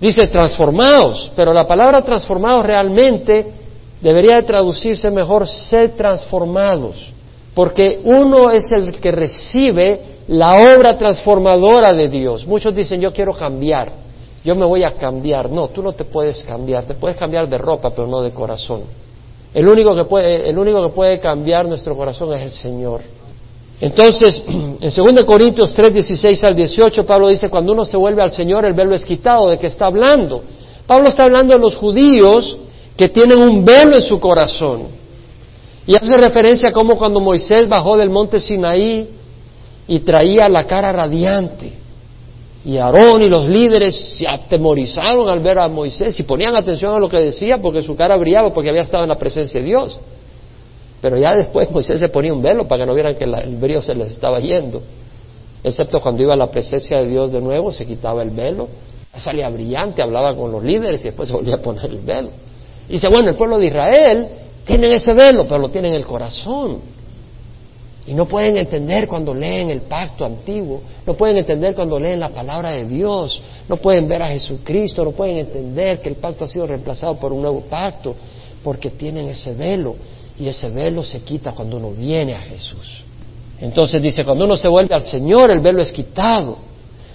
[0.00, 3.52] Dice transformados, pero la palabra transformados realmente
[4.00, 7.10] debería de traducirse mejor, sed transformados.
[7.54, 12.46] Porque uno es el que recibe la obra transformadora de Dios.
[12.46, 13.92] Muchos dicen, yo quiero cambiar,
[14.44, 15.48] yo me voy a cambiar.
[15.48, 18.82] No, tú no te puedes cambiar, te puedes cambiar de ropa, pero no de corazón.
[19.54, 23.02] El único que puede, el único que puede cambiar nuestro corazón es el Señor.
[23.84, 28.32] Entonces, en 2 Corintios 3, 16 al 18, Pablo dice, cuando uno se vuelve al
[28.32, 29.48] Señor, el velo es quitado.
[29.48, 30.42] ¿De qué está hablando?
[30.86, 32.56] Pablo está hablando de los judíos
[32.96, 34.86] que tienen un velo en su corazón.
[35.86, 39.06] Y hace referencia a cómo cuando Moisés bajó del monte Sinaí,
[39.86, 41.74] y traía la cara radiante.
[42.64, 46.98] Y Aarón y los líderes se atemorizaron al ver a Moisés y ponían atención a
[46.98, 50.00] lo que decía porque su cara brillaba porque había estado en la presencia de Dios.
[51.04, 53.82] Pero ya después Moisés se ponía un velo para que no vieran que el brillo
[53.82, 54.80] se les estaba yendo.
[55.62, 58.68] Excepto cuando iba a la presencia de Dios de nuevo, se quitaba el velo,
[59.14, 62.30] salía brillante, hablaba con los líderes y después se volvía a poner el velo.
[62.88, 64.28] Y dice, bueno, el pueblo de Israel
[64.64, 66.78] tienen ese velo, pero lo tienen en el corazón.
[68.06, 72.30] Y no pueden entender cuando leen el pacto antiguo, no pueden entender cuando leen la
[72.30, 76.48] palabra de Dios, no pueden ver a Jesucristo, no pueden entender que el pacto ha
[76.48, 78.14] sido reemplazado por un nuevo pacto,
[78.62, 79.96] porque tienen ese velo
[80.38, 83.02] y ese velo se quita cuando uno viene a Jesús.
[83.60, 86.58] Entonces dice, cuando uno se vuelve al Señor, el velo es quitado.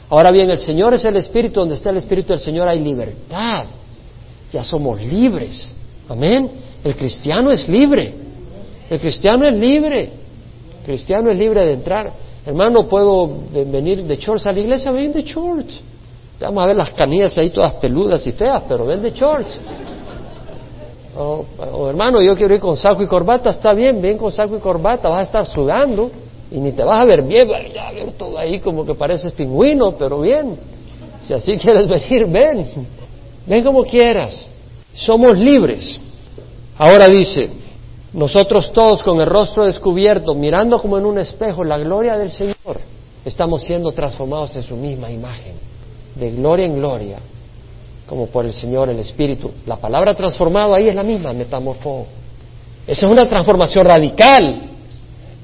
[0.10, 3.66] Ahora bien, el Señor es el Espíritu, donde está el Espíritu del Señor hay libertad.
[4.52, 5.76] Ya somos libres.
[6.08, 6.50] Amén.
[6.84, 8.14] El cristiano es libre.
[8.90, 10.20] El cristiano es libre
[10.90, 12.12] cristiano es libre de entrar.
[12.46, 15.82] Hermano, puedo venir de shorts a la iglesia, ven de shorts.
[16.40, 19.60] Vamos a ver las canillas ahí todas peludas y feas, pero ven de shorts.
[21.22, 24.60] O, hermano, yo quiero ir con saco y corbata, está bien, ven con saco y
[24.60, 26.10] corbata, vas a estar sudando
[26.50, 29.92] y ni te vas a ver bien, ya ver todo ahí como que pareces pingüino,
[29.98, 30.58] pero bien.
[31.20, 32.66] Si así quieres venir, ven.
[33.46, 34.46] Ven como quieras.
[34.94, 36.00] Somos libres.
[36.78, 37.50] Ahora dice,
[38.14, 42.80] nosotros todos con el rostro descubierto, mirando como en un espejo la gloria del Señor,
[43.26, 45.56] estamos siendo transformados en su misma imagen,
[46.16, 47.20] de gloria en gloria,
[48.10, 49.52] como por el Señor, el Espíritu.
[49.68, 52.08] La palabra transformado ahí es la misma, metamorfó.
[52.88, 54.62] Esa es una transformación radical,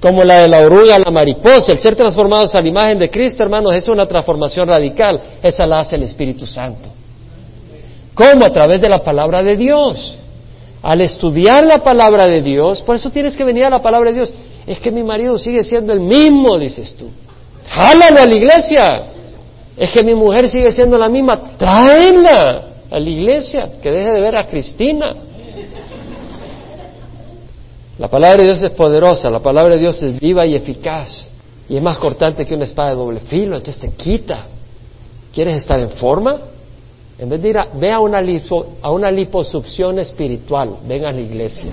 [0.02, 1.72] como la de la oruga a la mariposa.
[1.72, 5.22] El ser transformados a la imagen de Cristo, hermanos, es una transformación radical.
[5.44, 6.90] Esa la hace el Espíritu Santo.
[8.16, 8.44] ¿Cómo?
[8.44, 10.18] A través de la palabra de Dios
[10.82, 14.18] al estudiar la palabra de Dios, por eso tienes que venir a la palabra de
[14.18, 14.34] Dios.
[14.68, 17.10] Es que mi marido sigue siendo el mismo, dices tú.
[17.68, 19.04] Jálalo a la iglesia.
[19.78, 21.58] Es que mi mujer sigue siendo la misma.
[21.58, 25.16] Tráenla a la iglesia, que deje de ver a Cristina.
[27.98, 31.28] La palabra de Dios es poderosa, la palabra de Dios es viva y eficaz.
[31.68, 34.48] Y es más cortante que una espada de doble filo, entonces te quita.
[35.34, 36.40] ¿Quieres estar en forma?
[37.18, 38.22] En vez de ir a, ve a una,
[38.82, 41.72] a una liposucción espiritual, ven a la iglesia.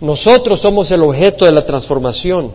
[0.00, 2.52] Nosotros somos el objeto de la transformación.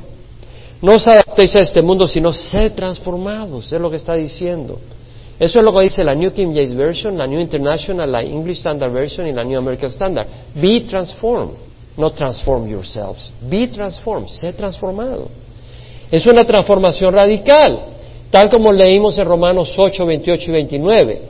[0.84, 4.80] No os adaptéis a este mundo, sino sed transformados, es lo que está diciendo.
[5.40, 8.58] Eso es lo que dice la New King James Version, la New International, la English
[8.58, 10.28] Standard Version y la New American Standard.
[10.56, 11.56] Be transformed,
[11.96, 13.32] no transform yourselves.
[13.50, 15.30] Be transformed, sed transformado.
[16.12, 17.80] Es una transformación radical,
[18.30, 21.22] tal como leímos en Romanos 8, 28 y 29.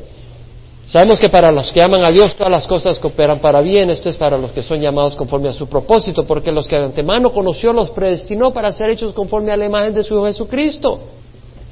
[0.88, 4.10] Sabemos que para los que aman a Dios todas las cosas cooperan para bien, esto
[4.10, 7.32] es para los que son llamados conforme a su propósito, porque los que de antemano
[7.32, 11.00] conoció los predestinó para ser hechos conforme a la imagen de su Hijo Jesucristo.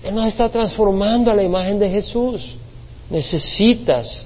[0.03, 2.55] Él nos está transformando a la imagen de Jesús.
[3.09, 4.26] Necesitas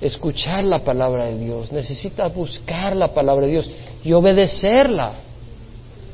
[0.00, 3.70] escuchar la palabra de Dios, necesitas buscar la palabra de Dios
[4.02, 5.12] y obedecerla.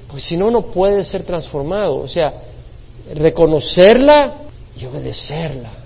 [0.09, 1.99] Pues si no, no puede ser transformado.
[1.99, 2.42] O sea,
[3.14, 4.34] reconocerla
[4.76, 5.86] y obedecerla.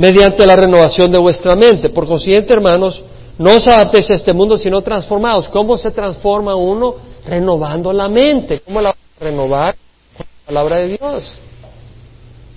[0.00, 1.90] Mediante la renovación de vuestra mente.
[1.90, 3.02] Por consiguiente, hermanos,
[3.36, 5.50] no os adaptéis a este mundo, sino transformados.
[5.50, 6.94] ¿Cómo se transforma uno?
[7.26, 8.60] Renovando la mente.
[8.60, 9.76] ¿Cómo la renovar?
[10.16, 11.38] Con la palabra de Dios.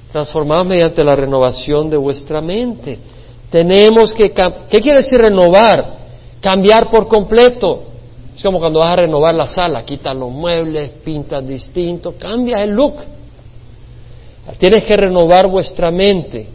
[0.10, 2.98] Transformados mediante la renovación de vuestra mente.
[3.52, 4.34] Tenemos que...
[4.70, 5.98] ¿Qué quiere decir renovar?
[6.40, 7.84] Cambiar por completo.
[8.34, 12.70] Es como cuando vas a renovar la sala, quitas los muebles, pintas distinto, cambias el
[12.70, 12.96] look.
[14.58, 16.48] Tienes que renovar vuestra mente,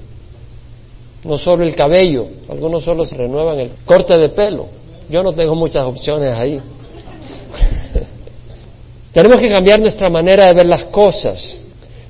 [1.24, 4.66] no solo el cabello, algunos solo se renuevan el corte de pelo.
[5.08, 6.60] Yo no tengo muchas opciones ahí.
[9.12, 11.58] Tenemos que cambiar nuestra manera de ver las cosas.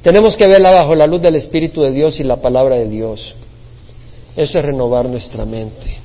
[0.02, 3.34] Tenemos que verla bajo la luz del Espíritu de Dios y la palabra de Dios.
[4.36, 5.96] Eso es renovar nuestra mente.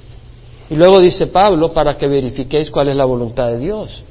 [0.69, 4.03] Y luego dice Pablo, para que verifiquéis cuál es la voluntad de Dios,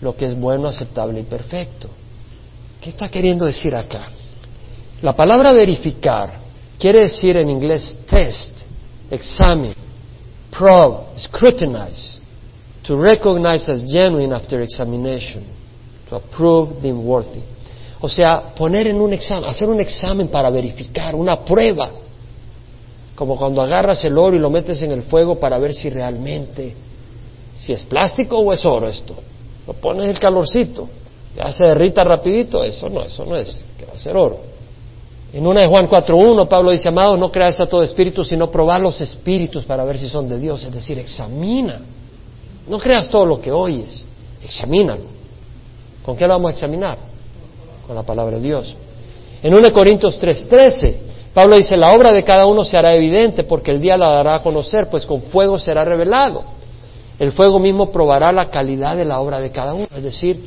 [0.00, 1.88] lo que es bueno, aceptable y perfecto.
[2.80, 4.08] ¿Qué está queriendo decir acá?
[5.02, 6.41] La palabra verificar
[6.82, 8.64] quiere decir en inglés test,
[9.08, 9.76] examine,
[10.50, 12.18] probe, scrutinize,
[12.82, 15.44] to recognize as genuine after examination,
[16.08, 17.40] to approve the worthy.
[18.00, 21.88] O sea, poner en un examen, hacer un examen para verificar, una prueba
[23.14, 26.74] como cuando agarras el oro y lo metes en el fuego para ver si realmente,
[27.54, 29.14] si es plástico o es oro esto.
[29.68, 30.88] Lo pones en el calorcito,
[31.36, 34.51] ya se derrita rapidito, eso no, eso no es, que va a ser oro.
[35.32, 38.80] En una de Juan 4.1 Pablo dice, amados, no creas a todo espíritu, sino probar
[38.80, 41.80] los espíritus para ver si son de Dios, es decir, examina.
[42.68, 44.04] No creas todo lo que oyes,
[44.44, 45.04] examínalo.
[46.04, 46.98] ¿Con qué lo vamos a examinar?
[47.86, 48.76] Con la palabra de Dios.
[49.42, 53.70] En 1 Corintios 3.13 Pablo dice, la obra de cada uno se hará evidente porque
[53.70, 56.42] el día la dará a conocer, pues con fuego será revelado.
[57.18, 60.44] El fuego mismo probará la calidad de la obra de cada uno, es decir,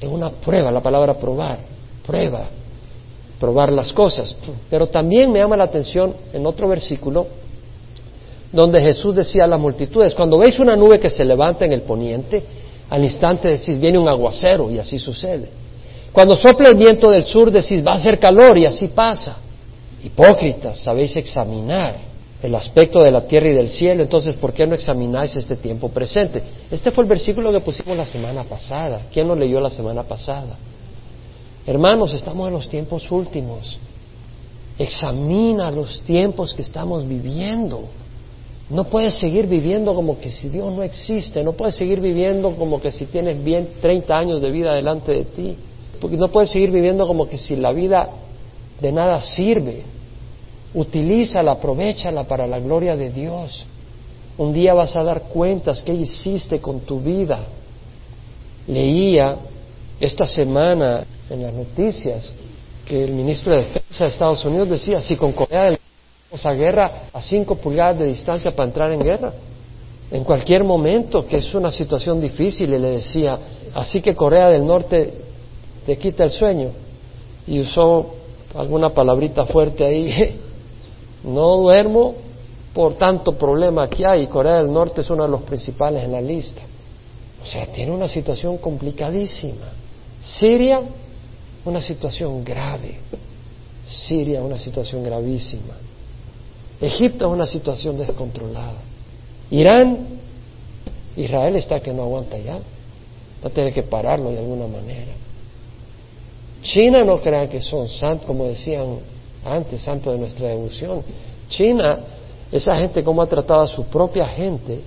[0.00, 1.58] es una prueba, la palabra probar,
[2.06, 2.44] prueba,
[3.40, 4.36] probar las cosas.
[4.68, 7.26] Pero también me llama la atención en otro versículo
[8.52, 11.82] donde Jesús decía a las multitudes, cuando veis una nube que se levanta en el
[11.82, 12.42] poniente,
[12.88, 15.48] al instante decís, viene un aguacero y así sucede.
[16.12, 19.38] Cuando sopla el viento del sur decís, va a ser calor y así pasa.
[20.02, 21.96] Hipócritas, sabéis examinar
[22.42, 25.88] el aspecto de la tierra y del cielo, entonces ¿por qué no examináis este tiempo
[25.90, 26.42] presente?
[26.70, 29.02] Este fue el versículo que pusimos la semana pasada.
[29.12, 30.56] ¿Quién lo leyó la semana pasada?
[31.66, 33.78] Hermanos, estamos en los tiempos últimos.
[34.78, 37.84] Examina los tiempos que estamos viviendo.
[38.70, 42.80] No puedes seguir viviendo como que si Dios no existe, no puedes seguir viviendo como
[42.80, 45.56] que si tienes bien 30 años de vida delante de ti,
[46.00, 48.08] porque no puedes seguir viviendo como que si la vida
[48.80, 49.82] de nada sirve.
[50.72, 53.66] Utilízala, aprovechala para la gloria de Dios.
[54.38, 57.48] Un día vas a dar cuentas qué hiciste con tu vida.
[58.66, 59.36] Leía
[59.98, 62.28] esta semana en las noticias
[62.84, 65.78] que el ministro de Defensa de Estados Unidos decía, si con Corea del
[66.30, 69.32] Norte a guerra a cinco pulgadas de distancia para entrar en guerra,
[70.10, 73.38] en cualquier momento, que es una situación difícil, y le decía,
[73.74, 75.12] así que Corea del Norte
[75.86, 76.70] te quita el sueño.
[77.46, 78.14] Y usó
[78.54, 80.40] alguna palabrita fuerte ahí.
[81.22, 82.14] No duermo
[82.72, 84.26] por tanto problema que hay.
[84.26, 86.62] Corea del Norte es uno de los principales en la lista.
[87.42, 89.66] O sea, tiene una situación complicadísima.
[90.22, 90.80] Siria,
[91.64, 92.98] una situación grave.
[93.84, 95.74] Siria, una situación gravísima.
[96.80, 98.80] Egipto es una situación descontrolada.
[99.50, 100.20] Irán,
[101.16, 102.54] Israel está que no aguanta ya.
[103.42, 105.12] Va a tener que pararlo de alguna manera.
[106.62, 108.98] China no crean que son santos, como decían
[109.44, 111.02] antes, santos de nuestra devoción.
[111.48, 112.00] China,
[112.52, 114.80] esa gente cómo ha tratado a su propia gente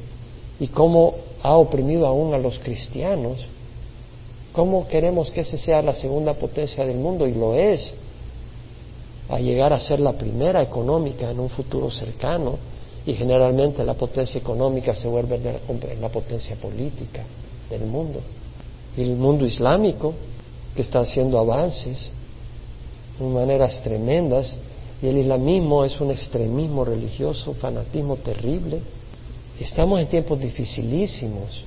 [0.59, 3.39] y cómo ha oprimido aún a los cristianos.
[4.53, 7.27] ¿Cómo queremos que ese sea la segunda potencia del mundo?
[7.27, 7.91] Y lo es,
[9.27, 12.57] a llegar a ser la primera económica en un futuro cercano.
[13.05, 15.59] Y generalmente la potencia económica se vuelve
[15.99, 17.23] la potencia política
[17.69, 18.21] del mundo.
[18.95, 20.13] el mundo islámico,
[20.75, 22.09] que está haciendo avances
[23.19, 24.55] de maneras tremendas,
[25.01, 28.79] y el islamismo es un extremismo religioso, fanatismo terrible.
[29.59, 31.65] Estamos en tiempos dificilísimos.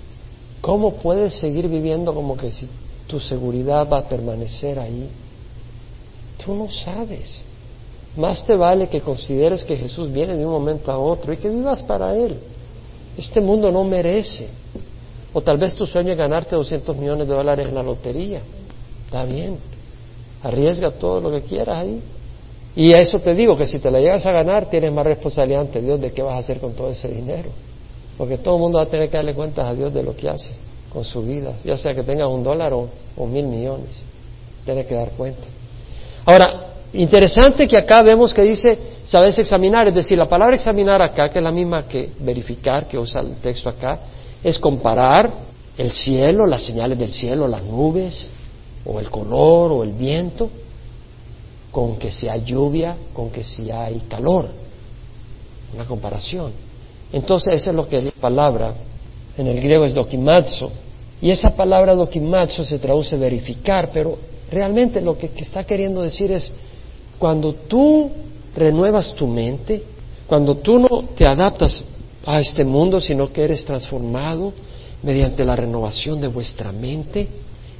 [0.66, 2.68] ¿Cómo puedes seguir viviendo como que si
[3.06, 5.08] tu seguridad va a permanecer ahí?
[6.44, 7.40] Tú no sabes.
[8.16, 11.48] Más te vale que consideres que Jesús viene de un momento a otro y que
[11.48, 12.36] vivas para Él.
[13.16, 14.48] Este mundo no merece.
[15.32, 18.40] O tal vez tu sueño es ganarte 200 millones de dólares en la lotería.
[19.04, 19.58] Está bien.
[20.42, 22.02] Arriesga todo lo que quieras ahí.
[22.74, 25.60] Y a eso te digo que si te la llegas a ganar, tienes más responsabilidad
[25.60, 27.50] ante Dios de qué vas a hacer con todo ese dinero.
[28.16, 30.28] Porque todo el mundo va a tener que darle cuentas a Dios de lo que
[30.28, 30.52] hace
[30.92, 32.88] con su vida, ya sea que tengas un dólar o,
[33.26, 34.02] mil millones.
[34.64, 35.42] Tienes que dar cuenta.
[36.24, 41.28] Ahora, interesante que acá vemos que dice, sabes examinar, es decir, la palabra examinar acá,
[41.28, 44.00] que es la misma que verificar, que usa el texto acá,
[44.42, 45.30] es comparar
[45.76, 48.26] el cielo, las señales del cielo, las nubes,
[48.86, 50.48] o el color, o el viento,
[51.70, 54.48] con que si hay lluvia, con que si hay calor.
[55.74, 56.65] Una comparación.
[57.12, 58.74] Entonces, esa es lo que la palabra
[59.36, 60.70] en el griego es dokimatsu.
[61.20, 64.18] Y esa palabra dokimatsu se traduce verificar, pero
[64.50, 66.50] realmente lo que, que está queriendo decir es
[67.18, 68.10] cuando tú
[68.54, 69.82] renuevas tu mente,
[70.26, 71.82] cuando tú no te adaptas
[72.24, 74.52] a este mundo, sino que eres transformado
[75.02, 77.28] mediante la renovación de vuestra mente,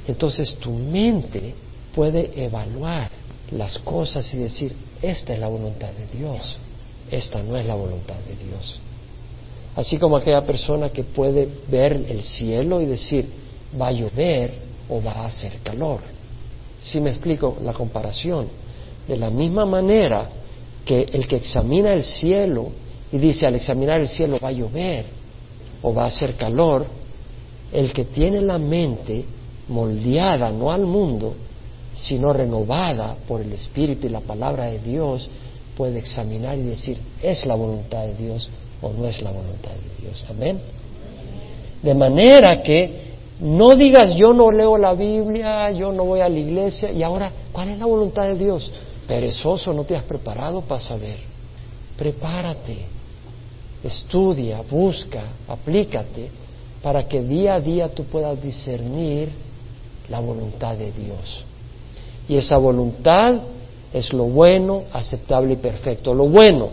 [0.07, 1.53] entonces tu mente
[1.93, 3.09] puede evaluar
[3.51, 6.57] las cosas y decir, esta es la voluntad de Dios,
[7.11, 8.79] esta no es la voluntad de Dios.
[9.77, 13.29] Así como aquella persona que puede ver el cielo y decir,
[13.79, 14.51] va a llover
[14.89, 15.99] o va a hacer calor.
[16.81, 18.47] Si me explico la comparación,
[19.07, 20.29] de la misma manera
[20.83, 22.69] que el que examina el cielo
[23.11, 25.05] y dice al examinar el cielo va a llover
[25.83, 26.87] o va a hacer calor,
[27.71, 29.25] el que tiene la mente
[29.67, 31.35] moldeada no al mundo,
[31.93, 35.29] sino renovada por el Espíritu y la palabra de Dios,
[35.75, 38.49] puede examinar y decir, ¿es la voluntad de Dios
[38.81, 40.25] o no es la voluntad de Dios?
[40.29, 40.59] Amén.
[41.81, 43.07] De manera que
[43.39, 47.31] no digas yo no leo la Biblia, yo no voy a la iglesia y ahora,
[47.51, 48.71] ¿cuál es la voluntad de Dios?
[49.07, 51.19] Perezoso, no te has preparado para saber.
[51.97, 52.85] Prepárate,
[53.83, 56.29] estudia, busca, aplícate
[56.81, 59.29] para que día a día tú puedas discernir
[60.09, 61.43] la voluntad de Dios.
[62.27, 63.35] Y esa voluntad
[63.93, 66.13] es lo bueno, aceptable y perfecto.
[66.13, 66.69] Lo bueno,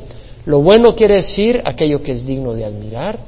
[0.46, 3.18] lo bueno quiere decir aquello que es digno de admirar,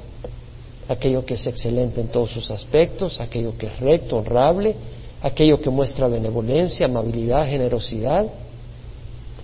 [0.88, 4.74] aquello que es excelente en todos sus aspectos, aquello que es recto, honrable,
[5.22, 8.26] aquello que muestra benevolencia, amabilidad, generosidad,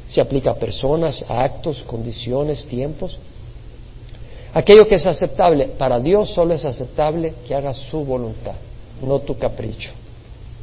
[0.07, 3.18] se aplica a personas, a actos, condiciones, tiempos.
[4.53, 8.55] Aquello que es aceptable para Dios solo es aceptable que haga su voluntad,
[9.03, 9.93] no tu capricho.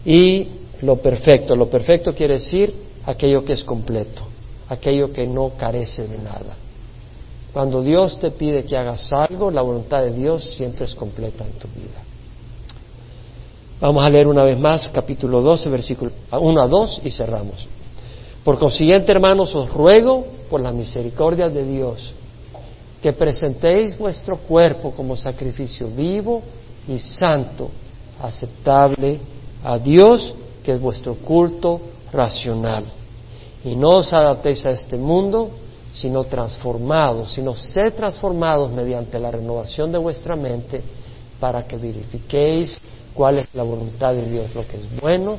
[0.06, 0.48] Y
[0.84, 2.72] lo perfecto, lo perfecto quiere decir
[3.06, 4.22] aquello que es completo,
[4.70, 6.69] aquello que no carece de nada.
[7.54, 11.54] Cuando Dios te pide que hagas algo, la voluntad de Dios siempre es completa en
[11.54, 12.04] tu vida.
[13.82, 17.68] Vamos a leer una vez más capítulo 12, versículo 1 a 2 y cerramos.
[18.44, 22.14] Por consiguiente, hermanos, os ruego por la misericordia de Dios
[23.02, 26.42] que presentéis vuestro cuerpo como sacrificio vivo
[26.88, 27.70] y santo,
[28.22, 29.20] aceptable
[29.64, 30.34] a Dios,
[30.64, 31.80] que es vuestro culto
[32.12, 32.84] racional.
[33.64, 35.52] Y no os adaptéis a este mundo,
[35.94, 40.82] sino transformados, sino ser transformados mediante la renovación de vuestra mente
[41.40, 42.80] para que verifiquéis
[43.14, 45.38] cuál es la voluntad de Dios, lo que es bueno,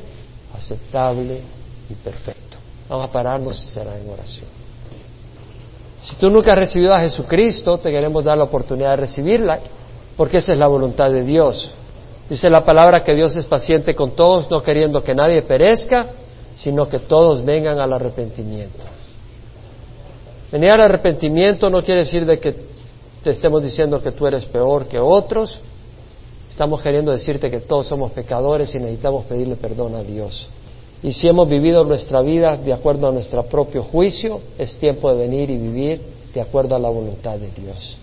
[0.53, 1.41] aceptable
[1.89, 2.57] y perfecto.
[2.89, 4.47] Vamos a pararnos y será en oración.
[6.01, 9.59] Si tú nunca has recibido a Jesucristo, te queremos dar la oportunidad de recibirla,
[10.17, 11.73] porque esa es la voluntad de Dios.
[12.29, 16.07] Dice la palabra que Dios es paciente con todos, no queriendo que nadie perezca,
[16.55, 18.83] sino que todos vengan al arrepentimiento.
[20.51, 22.53] Venir al arrepentimiento no quiere decir de que
[23.23, 25.61] te estemos diciendo que tú eres peor que otros.
[26.49, 30.49] Estamos queriendo decirte que todos somos pecadores y necesitamos pedirle perdón a Dios.
[31.03, 35.27] Y si hemos vivido nuestra vida de acuerdo a nuestro propio juicio, es tiempo de
[35.27, 36.01] venir y vivir
[36.33, 37.97] de acuerdo a la voluntad de Dios.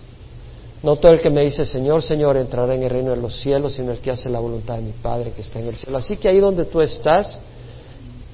[0.81, 3.73] No todo el que me dice Señor, Señor entrará en el reino de los cielos,
[3.73, 5.97] sino el que hace la voluntad de mi Padre que está en el cielo.
[5.97, 7.37] Así que ahí donde tú estás,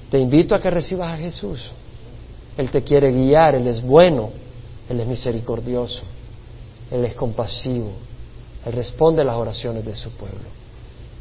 [0.09, 1.71] te invito a que recibas a Jesús.
[2.57, 4.29] Él te quiere guiar, Él es bueno,
[4.89, 6.03] Él es misericordioso,
[6.91, 7.91] Él es compasivo,
[8.65, 10.47] Él responde a las oraciones de su pueblo.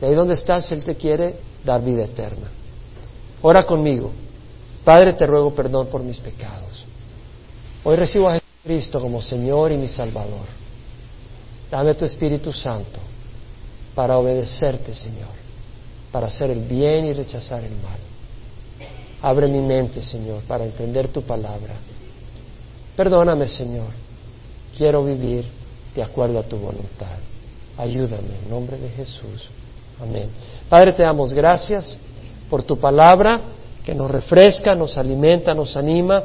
[0.01, 2.49] Y ahí donde estás, Él te quiere dar vida eterna.
[3.43, 4.11] Ora conmigo.
[4.85, 6.85] Padre, te ruego perdón por mis pecados.
[7.85, 10.47] Hoy recibo a Jesucristo como Señor y mi Salvador.
[11.71, 13.01] Dame tu Espíritu Santo
[13.95, 15.45] para obedecerte, Señor.
[16.13, 17.99] para hacer el bien y rechazar el mal.
[19.25, 21.77] Abre mi mente, Señor, para entender tu palabra.
[22.95, 23.89] Perdóname, Señor.
[24.77, 25.47] Quiero vivir
[25.95, 27.17] de acuerdo a tu voluntad.
[27.79, 29.49] Ayúdame en nombre de Jesús.
[29.99, 30.29] Amén.
[30.69, 31.99] Padre, te damos gracias
[32.51, 33.41] por tu palabra
[33.83, 36.23] que nos refresca, nos alimenta, nos anima.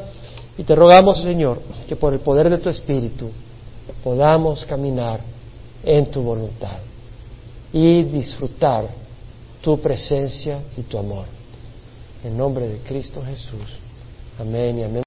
[0.58, 3.30] Y te rogamos, Señor, que por el poder de tu Espíritu
[4.04, 5.22] podamos caminar
[5.86, 6.80] en tu voluntad
[7.72, 8.90] y disfrutar
[9.62, 11.39] tu presencia y tu amor.
[12.24, 13.78] En nombre de Cristo Jesús.
[14.38, 14.98] Amén y amén.